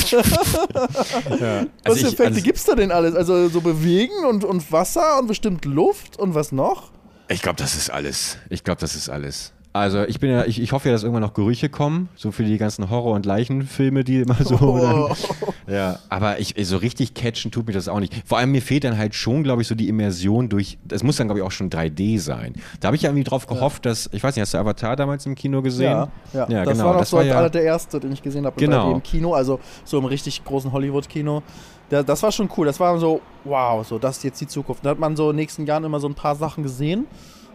[1.40, 1.66] Ja.
[1.84, 3.14] Was Also für ich, Effekte also, gibt's da denn alles?
[3.14, 6.90] Also so bewegen und, und Wasser und bestimmt Luft und was noch?
[7.28, 8.38] ich glaube, das ist alles.
[8.48, 9.53] Ich glaube, das ist alles.
[9.72, 12.42] Also ich bin ja, ich, ich hoffe ja, dass irgendwann noch Gerüche kommen, so für
[12.42, 14.56] die ganzen Horror- und Leichenfilme, die immer so.
[14.60, 15.14] Oh.
[15.66, 18.12] Dann, ja, aber ich so richtig catchen tut mir das auch nicht.
[18.26, 20.78] Vor allem mir fehlt dann halt schon, glaube ich, so die Immersion durch.
[20.84, 22.54] Das muss dann glaube ich auch schon 3D sein.
[22.80, 25.24] Da habe ich ja irgendwie drauf gehofft, dass ich weiß nicht, hast du Avatar damals
[25.26, 25.92] im Kino gesehen?
[25.92, 26.48] Ja, ja.
[26.48, 26.86] ja das genau.
[26.86, 28.92] war noch das so war ja, einer der erste, den ich gesehen habe Genau.
[28.92, 31.42] im Kino, also so im richtig großen Hollywood-Kino.
[31.90, 32.66] Das war schon cool.
[32.66, 34.84] Das war so, wow, so das ist jetzt die Zukunft.
[34.84, 37.06] Da hat man so in den nächsten Jahren immer so ein paar Sachen gesehen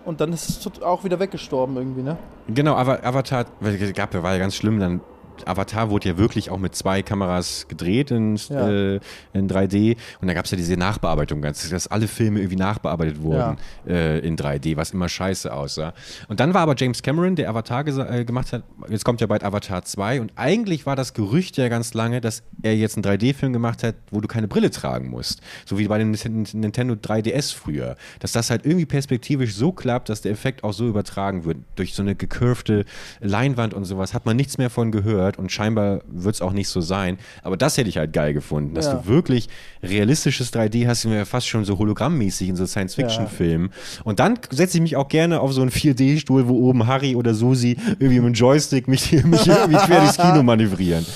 [0.05, 2.17] und dann ist es auch wieder weggestorben irgendwie, ne?
[2.47, 5.01] Genau, Ava- Avatar, weil gab, war ja ganz schlimm, dann
[5.47, 8.69] Avatar wurde ja wirklich auch mit zwei Kameras gedreht in, Ja.
[8.69, 8.99] äh,
[9.33, 13.21] in 3D und da gab es ja diese Nachbearbeitung, ganz, dass alle Filme irgendwie nachbearbeitet
[13.21, 13.57] wurden
[13.87, 15.93] äh, in 3D, was immer scheiße aussah.
[16.27, 19.43] Und dann war aber James Cameron, der Avatar äh, gemacht hat, jetzt kommt ja bald
[19.43, 23.53] Avatar 2 und eigentlich war das Gerücht ja ganz lange, dass er jetzt einen 3D-Film
[23.53, 26.11] gemacht hat, wo du keine Brille tragen musst, so wie bei dem
[26.53, 30.87] Nintendo 3DS früher, dass das halt irgendwie perspektivisch so klappt, dass der Effekt auch so
[30.87, 32.85] übertragen wird, durch so eine gecurvte
[33.19, 36.51] Leinwand und sowas, hat man nichts mehr von gehört gehört und scheinbar wird es auch
[36.53, 37.17] nicht so sein.
[37.43, 38.93] Aber das hätte ich halt geil gefunden, dass Ja.
[38.95, 39.47] du wirklich
[39.83, 43.69] realistisches 3D hast, wie wir ja fast schon so hologrammmäßig in so Science-Fiction-Filmen.
[44.03, 47.33] Und dann setze ich mich auch gerne auf so einen 4D-Stuhl, wo oben Harry oder
[47.33, 51.05] Susi irgendwie mit dem Joystick mich, mich irgendwie quer durchs Kino manövrieren.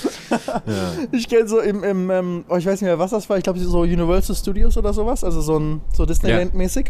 [1.12, 3.42] Ich kenne so im, im ähm, oh, ich weiß nicht mehr, was das war, ich
[3.42, 6.86] glaube so Universal Studios oder sowas, also so ein so Disneyland-mäßig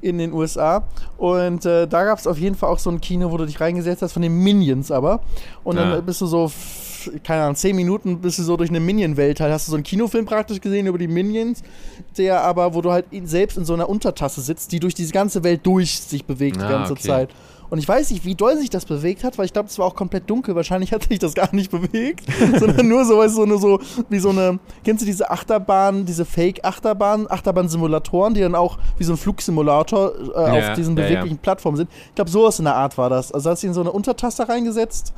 [0.00, 0.84] in den USA.
[1.18, 3.60] Und äh, da gab es auf jeden Fall auch so ein Kino, wo du dich
[3.60, 5.20] reingesetzt hast, von den Minions aber.
[5.64, 6.48] Und dann bist du so,
[7.24, 9.52] keine Ahnung, zehn Minuten bist du so durch eine Minion-Welt halt.
[9.52, 11.62] Hast du so einen Kinofilm praktisch gesehen über die Minions,
[12.16, 15.44] der aber, wo du halt selbst in so einer Untertasse sitzt, die durch diese ganze
[15.44, 17.02] Welt durch sich bewegt die Ah, ganze okay.
[17.02, 17.30] Zeit.
[17.70, 19.84] Und ich weiß nicht, wie doll sich das bewegt hat, weil ich glaube, es war
[19.86, 20.54] auch komplett dunkel.
[20.54, 22.24] Wahrscheinlich hat sich das gar nicht bewegt,
[22.58, 23.78] sondern nur so, weißt du, so eine, so,
[24.08, 29.12] wie so eine, kennst du diese Achterbahn, diese Fake-Achterbahn, Achterbahn-Simulatoren, die dann auch wie so
[29.12, 31.08] ein Flugsimulator äh, Ja, auf diesen ja, ja.
[31.10, 31.90] beweglichen Plattformen sind.
[32.08, 33.32] Ich glaube, sowas in der Art war das.
[33.32, 35.12] Also hat sie in so eine Untertasse reingesetzt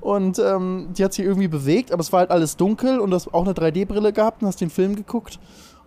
[0.00, 3.16] und ähm, die hat sich irgendwie bewegt, aber es war halt alles dunkel und du
[3.16, 5.38] hast auch eine 3D-Brille gehabt und hast den Film geguckt.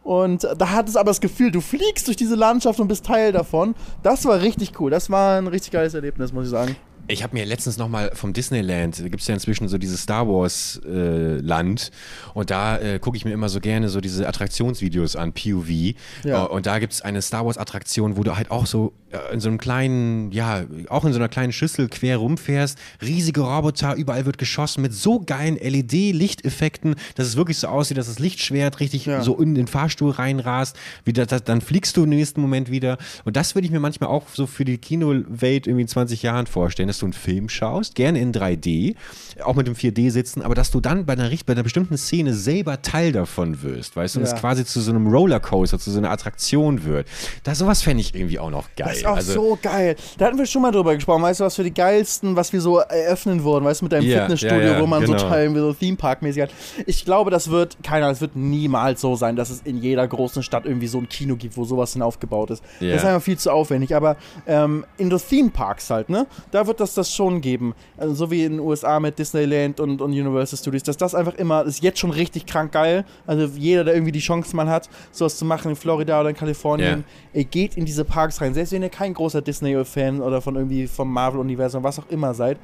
[0.03, 3.32] Und da hattest du aber das Gefühl, du fliegst durch diese Landschaft und bist Teil
[3.32, 3.76] davon.
[4.01, 4.89] Das war richtig cool.
[4.89, 6.76] Das war ein richtig geiles Erlebnis, muss ich sagen.
[7.12, 10.28] Ich habe mir letztens nochmal vom Disneyland, da gibt es ja inzwischen so dieses Star
[10.28, 11.89] Wars äh, Land
[12.36, 15.95] und da äh, gucke ich mir immer so gerne so diese Attraktionsvideos an, POV.
[16.24, 16.45] Ja.
[16.45, 19.34] Äh, und da gibt es eine Star Wars Attraktion, wo du halt auch so äh,
[19.34, 23.95] in so einem kleinen, ja, auch in so einer kleinen Schüssel quer rumfährst, riesige Roboter,
[23.95, 28.80] überall wird geschossen mit so geilen LED-Lichteffekten, dass es wirklich so aussieht, dass das Lichtschwert
[28.80, 29.24] richtig Ja.
[29.24, 32.99] so in den Fahrstuhl reinrast, wieder, das, dann fliegst du im nächsten Moment wieder.
[33.26, 36.45] Und das würde ich mir manchmal auch so für die Kinowelt irgendwie in 20 Jahren
[36.45, 38.95] vorstellen, dass du einen Film schaust, gerne in 3D,
[39.43, 42.34] auch mit dem 4D sitzen, aber dass du dann bei einer, bei einer bestimmten Szene
[42.34, 44.34] selber Teil davon wirst, weißt du, und Ja.
[44.34, 47.08] es quasi zu so einem Rollercoaster, zu so einer Attraktion wird.
[47.43, 48.88] Da sowas fände ich irgendwie auch noch geil.
[48.89, 49.95] Das ist auch also, so geil.
[50.18, 52.62] Da hatten wir schon mal drüber gesprochen, weißt du, was für die geilsten, was wir
[52.62, 55.30] so eröffnen wurden, weißt du, mit deinem Ja, Fitnessstudio, ja, ja, wo man so genau.
[55.30, 56.50] Teilen wie so Theme-Park-mäßig hat.
[56.86, 60.43] Ich glaube, das wird, keiner, das wird niemals so sein, dass es in jeder großen
[60.43, 62.64] Stadt irgendwie so ein Kino gibt, wo sowas dann aufgebaut ist.
[62.80, 63.95] Das ist einfach viel zu aufwendig.
[63.95, 67.74] Aber ähm, in den Theme-Parks halt, ne, da wird das das schon geben.
[67.98, 71.36] Also, so wie in den USA mit Disneyland und, und Universal Studios, dass das einfach
[71.36, 73.06] immer, das ist jetzt schon richtig krank geil.
[73.26, 76.36] Also jeder, der irgendwie die Chance mal hat, sowas zu machen in Florida oder in
[76.36, 78.54] Kalifornien, ihr geht in diese Parks rein.
[78.54, 82.58] Selbst wenn ihr kein großer Disney-Fan oder von irgendwie vom Marvel-Universum, was auch immer seid,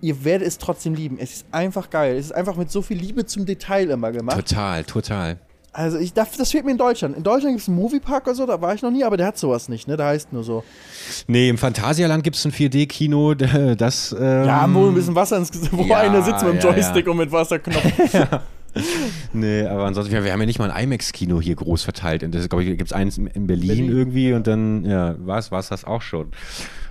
[0.00, 1.18] ihr werdet es trotzdem lieben.
[1.18, 2.16] Es ist einfach geil.
[2.16, 4.36] Es ist einfach mit so viel Liebe zum Detail immer gemacht.
[4.36, 5.38] Total, total.
[5.74, 7.16] Also ich, das, das fehlt mir in Deutschland.
[7.16, 9.26] In Deutschland gibt es einen Moviepark oder so, da war ich noch nie, aber der
[9.26, 9.96] hat sowas nicht, ne?
[9.96, 10.62] Der heißt nur so.
[11.26, 13.34] Nee, im Phantasialand gibt es ein 4D-Kino,
[13.76, 14.14] das.
[14.18, 16.70] Ähm, Ja, wo ein bisschen Wasser ins Gesicht, wo ja, einer sitzt mit dem ja,
[16.70, 17.10] Joystick ja.
[17.10, 17.84] und mit Wasserknopf.
[19.32, 22.24] Nee, aber ansonsten, wir, wir haben ja nicht mal ein IMAX-Kino hier groß verteilt.
[22.24, 23.88] Und das, glaube ich, gibt es eins in in Berlin, Berlin.
[23.90, 26.32] irgendwie und dann, ja, was, was das auch schon.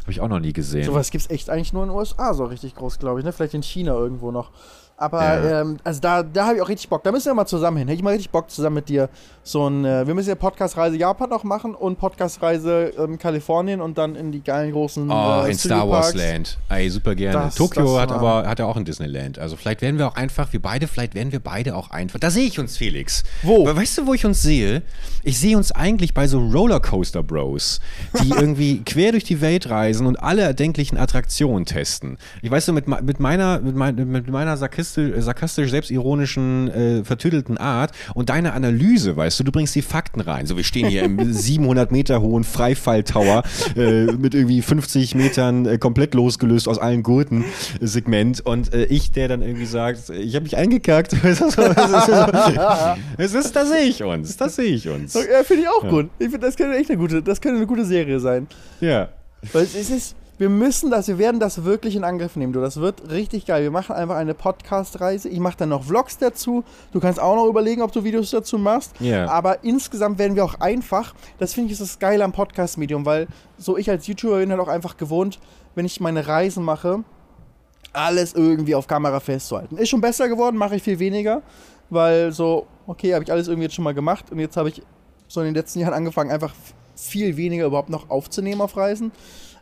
[0.02, 0.86] Habe ich auch noch nie gesehen.
[0.86, 3.32] Sowas gibt es echt eigentlich nur in den USA so richtig groß, glaube ich, ne?
[3.34, 4.52] Vielleicht in China irgendwo noch.
[4.98, 5.62] Aber Ja.
[5.62, 7.04] ähm, also da, da habe ich auch richtig Bock.
[7.04, 7.88] Da müssen wir mal zusammen hin.
[7.88, 9.10] Hätte ich mal richtig Bock zusammen mit dir.
[9.46, 13.98] So ein, äh, wir müssen ja Podcast-Reise Japan noch machen und Podcast-Reise ähm, Kalifornien und
[13.98, 16.14] dann in die geilen großen Oh, äh, in Star Wars.
[16.14, 16.58] Land.
[16.70, 17.34] Ey, super gerne.
[17.48, 19.40] Das- Tokio das hat aber hat ja auch ein Disneyland.
[19.40, 22.20] Also vielleicht werden wir auch einfach, wir beide, vielleicht werden wir beide auch einfach.
[22.20, 23.24] Da sehe ich uns, Felix.
[23.42, 23.66] Wo?
[23.66, 24.82] Weißt du, wo ich uns sehe?
[25.24, 27.82] Ich sehe uns eigentlich bei so Rollercoaster Bros,
[28.24, 32.18] die irgendwie quer durch die Welt reisen und alle erdenklichen Attraktionen testen.
[32.42, 37.58] Ich weiß so, mit, mit meiner, mit, mein, mit meiner sarkastisch, sarkastisch selbstironischen, äh, vertüdelten
[37.58, 40.46] Art und deiner Analyse, weißt du, du bringst die Fakten rein.
[40.46, 43.44] So, wir stehen hier im 700 Meter hohen Freifall-Tower
[43.76, 47.44] äh, mit irgendwie 50 Metern äh, komplett losgelöst aus allen Gurten
[47.82, 51.14] äh, Segment und äh, ich, der dann irgendwie sagt, ich habe mich eingekackt.
[53.18, 55.14] Es ist, da sehe ich uns, da sehe ich uns.
[55.14, 56.10] Ja, finde ich auch gut.
[56.20, 58.48] Ich finde, das könnte echt eine gute, das könnte eine gute Serie sein.
[58.80, 59.10] Ja.
[59.52, 62.54] Weil es ist, wir müssen das, wir werden das wirklich in Angriff nehmen.
[62.54, 63.64] Du, das wird richtig geil.
[63.64, 65.30] Wir machen einfach eine Podcast-Reise.
[65.30, 66.64] Ich mache dann noch Vlogs dazu.
[66.92, 68.94] Du kannst auch noch überlegen, ob du Videos dazu machst.
[69.00, 69.30] Ja.
[69.30, 73.28] Aber insgesamt werden wir auch einfach, das finde ich ist das Geile am Podcast-Medium, weil
[73.58, 75.40] so ich als YouTuber bin halt auch einfach gewohnt,
[75.76, 77.04] wenn ich meine Reisen mache,
[77.94, 79.78] alles irgendwie auf Kamera festzuhalten.
[79.78, 81.44] Ist schon besser geworden, mache ich viel weniger,
[81.92, 84.82] weil so, okay, habe ich alles irgendwie jetzt schon mal gemacht und jetzt habe ich
[85.28, 86.54] so in den letzten Jahren angefangen, einfach
[86.96, 89.12] viel weniger überhaupt noch aufzunehmen auf Reisen.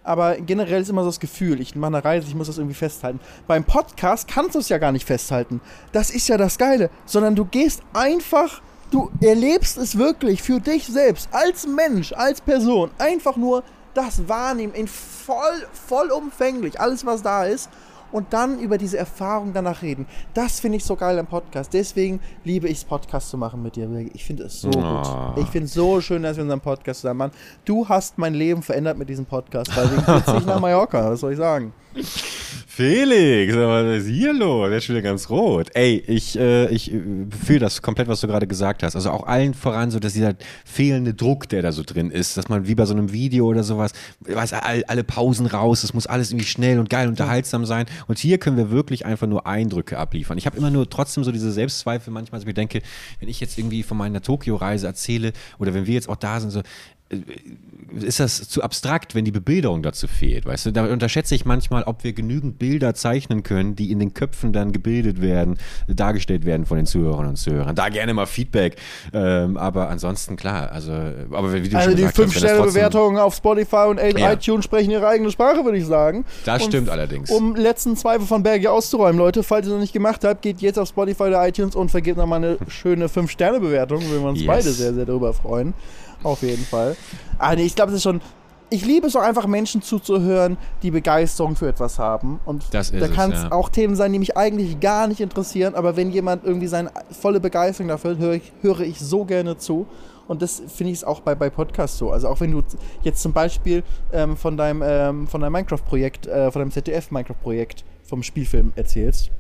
[0.04, 2.76] Aber generell ist immer so das Gefühl, ich mache eine Reise, ich muss das irgendwie
[2.76, 3.20] festhalten.
[3.48, 5.62] Beim Podcast kannst du es ja gar nicht festhalten.
[5.92, 6.90] Das ist ja das Geile.
[7.06, 12.90] Sondern du gehst einfach, du erlebst es wirklich für dich selbst, als Mensch, als Person.
[12.98, 17.70] Einfach nur das wahrnehmen in voll, vollumfänglich, alles was da ist.
[18.12, 20.06] Und dann über diese Erfahrung danach reden.
[20.34, 21.74] Das finde ich so geil am Podcast.
[21.74, 23.90] Deswegen liebe ich es, Podcast zu machen mit dir.
[24.14, 25.34] Ich finde es so Oh.
[25.34, 25.44] gut.
[25.44, 27.32] Ich finde es so schön, dass wir unseren Podcast zusammen machen.
[27.66, 29.86] Du hast mein Leben verändert mit diesem Podcast, weil
[30.40, 31.10] ich nach Mallorca.
[31.12, 31.74] Was soll ich sagen?
[32.68, 34.70] Felix, was ist hier los?
[34.70, 35.68] Der ist schon wieder ganz rot.
[35.74, 37.02] Ey, ich, äh, ich äh,
[37.46, 38.96] fühle das komplett, was du gerade gesagt hast.
[38.96, 42.48] Also auch allen voran so, dass dieser fehlende Druck, der da so drin ist, dass
[42.48, 46.08] man wie bei so einem Video oder sowas, weiß, all, alle Pausen raus, es muss
[46.08, 47.88] alles irgendwie schnell und geil unterhaltsam sein.
[48.08, 50.38] Und hier können wir wirklich einfach nur Eindrücke abliefern.
[50.38, 52.82] Ich habe immer nur trotzdem so diese Selbstzweifel manchmal, dass ich mir denke,
[53.20, 56.52] wenn ich jetzt irgendwie von meiner Tokio-Reise erzähle oder wenn wir jetzt auch da sind,
[56.52, 56.62] so,
[58.00, 60.72] ist das zu abstrakt, wenn die Bebilderung dazu fehlt, weißt du?
[60.72, 64.72] Da unterschätze ich manchmal, ob wir genügend Bilder zeichnen können, die in den Köpfen dann
[64.72, 65.58] gebildet werden,
[65.88, 67.76] dargestellt werden von den Zuhörern und Zuhörern.
[67.76, 68.78] Da gerne mal Feedback,
[69.14, 74.00] ähm, aber ansonsten klar, also, aber wie du also schon die 5-Sterne-Bewertungen auf Spotify und
[74.00, 74.34] ja.
[74.34, 76.26] iTunes sprechen ihre eigene Sprache, würde ich sagen.
[76.46, 77.30] Das und stimmt allerdings.
[77.30, 80.80] Um letzten Zweifel von Berge auszuräumen, Leute, falls ihr noch nicht gemacht habt, geht jetzt
[80.80, 84.48] auf Spotify oder iTunes und vergebt nochmal eine schöne 5-Sterne-Bewertung, würden wir uns yes.
[84.48, 85.74] beide sehr, sehr darüber freuen.
[86.24, 86.96] Auf jeden Fall.
[87.38, 88.22] Ah, nee, ich glaube, es ist schon.
[88.74, 92.40] Ich liebe es auch einfach, Menschen zuzuhören, die Begeisterung für etwas haben.
[92.46, 93.52] Und da kann es ja.
[93.52, 95.76] auch Themen sein, die mich eigentlich gar nicht interessieren.
[95.76, 99.58] Aber wenn jemand irgendwie seine volle Begeisterung dafür hat, höre ich, höre ich so gerne
[99.58, 99.88] zu.
[100.26, 102.12] Und das finde ich auch bei, bei Podcasts so.
[102.12, 102.64] Also auch wenn du
[103.02, 108.72] jetzt zum Beispiel ähm, von deinem, ähm, deinem Minecraft-Projekt, äh, von deinem ZDF-Minecraft-Projekt vom Spielfilm
[108.78, 109.32] erzählst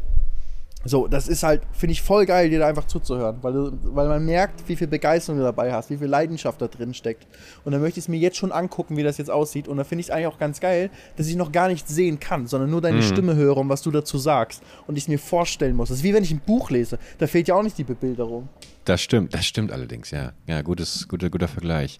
[0.84, 4.07] so, das ist halt, finde ich voll geil, dir da einfach zuzuhören, weil, du, weil
[4.07, 7.27] man merkt, wie viel Begeisterung du dabei hast, wie viel Leidenschaft da drin steckt.
[7.63, 9.67] Und dann möchte ich es mir jetzt schon angucken, wie das jetzt aussieht.
[9.67, 12.19] Und da finde ich es eigentlich auch ganz geil, dass ich noch gar nichts sehen
[12.19, 13.03] kann, sondern nur deine mhm.
[13.03, 14.63] Stimme höre und was du dazu sagst.
[14.88, 15.89] Und ich es mir vorstellen muss.
[15.89, 16.97] Das ist wie wenn ich ein Buch lese.
[17.19, 18.49] Da fehlt ja auch nicht die Bebilderung.
[18.86, 20.34] Das stimmt, das stimmt allerdings, ja.
[20.47, 21.99] Ja, gutes, guter, guter Vergleich.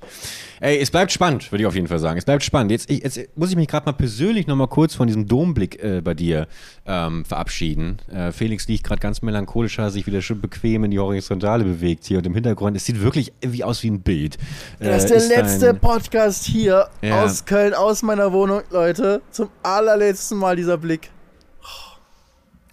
[0.60, 2.18] Ey, es bleibt spannend, würde ich auf jeden Fall sagen.
[2.18, 2.72] Es bleibt spannend.
[2.72, 6.02] Jetzt, ich, jetzt muss ich mich gerade mal persönlich nochmal kurz von diesem Domblick äh,
[6.02, 6.48] bei dir
[6.88, 8.00] ähm, verabschieden.
[8.12, 12.06] Äh, Felix liegt gerade ganz melancholisch, hat sich wieder schön bequem in die Horizontale bewegt
[12.06, 12.76] hier und im Hintergrund.
[12.76, 14.38] Es sieht wirklich wie aus wie ein Bild.
[14.80, 17.24] Äh, das ist der letzte ein, Podcast hier ja.
[17.24, 19.22] aus Köln, aus meiner Wohnung, Leute.
[19.30, 21.12] Zum allerletzten Mal dieser Blick.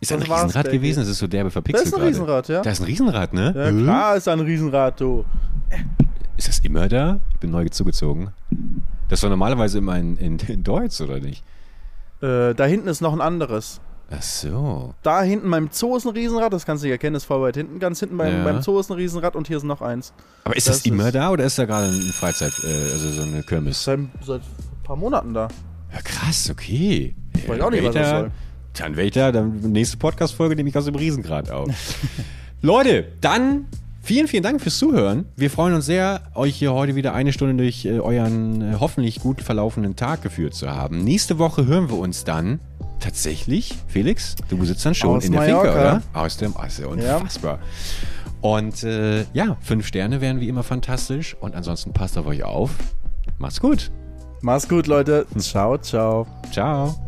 [0.00, 1.00] Ist das ein Riesenrad gewesen?
[1.00, 2.10] Das ist so derbe verpixelt Das ist ein grade.
[2.10, 2.62] Riesenrad, ja.
[2.62, 3.52] Da ist ein Riesenrad, ne?
[3.56, 3.82] Ja, hm?
[3.82, 5.24] klar ist da ein Riesenrad, du.
[6.36, 7.18] Ist das immer da?
[7.30, 8.30] Ich bin neu zugezogen.
[9.08, 11.42] Das war normalerweise immer in, in, in Deutsch, oder nicht?
[12.22, 13.80] Äh, da hinten ist noch ein anderes.
[14.10, 14.94] Ach so.
[15.02, 17.42] Da hinten beim Zoo ist ein Riesenrad, das kannst du nicht erkennen, das ist voll
[17.42, 17.78] weit hinten.
[17.78, 18.44] Ganz hinten beim, ja.
[18.44, 20.14] beim Zoo ist ein Riesenrad und hier ist noch eins.
[20.44, 23.10] Aber ist das, das immer ist da oder ist da gerade eine Freizeit, äh, also
[23.10, 23.84] so eine Kirmes?
[23.84, 25.48] Seit, seit ein paar Monaten da.
[25.92, 27.14] Ja, krass, okay.
[27.36, 28.30] Ich weiß auch nicht, was das soll.
[28.78, 31.68] Dann werde ich da, dann nächste Podcast-Folge nehme ich aus dem Riesengrad auf.
[32.62, 33.66] Leute, dann
[34.02, 35.26] vielen, vielen Dank fürs Zuhören.
[35.36, 39.20] Wir freuen uns sehr, euch hier heute wieder eine Stunde durch äh, euren äh, hoffentlich
[39.20, 41.02] gut verlaufenden Tag geführt zu haben.
[41.02, 42.60] Nächste Woche hören wir uns dann
[43.00, 45.72] tatsächlich, Felix, du sitzt dann schon Aus in der Mallorca.
[45.72, 46.02] Finca, oder?
[46.12, 47.58] Aus dem, unfassbar.
[47.58, 48.18] Ja.
[48.40, 51.36] Und äh, ja, fünf Sterne wären wie immer fantastisch.
[51.40, 52.70] Und ansonsten passt auf euch auf.
[53.38, 53.90] Macht's gut.
[54.40, 55.26] Macht's gut, Leute.
[55.38, 56.26] Ciao, ciao.
[56.52, 57.07] Ciao.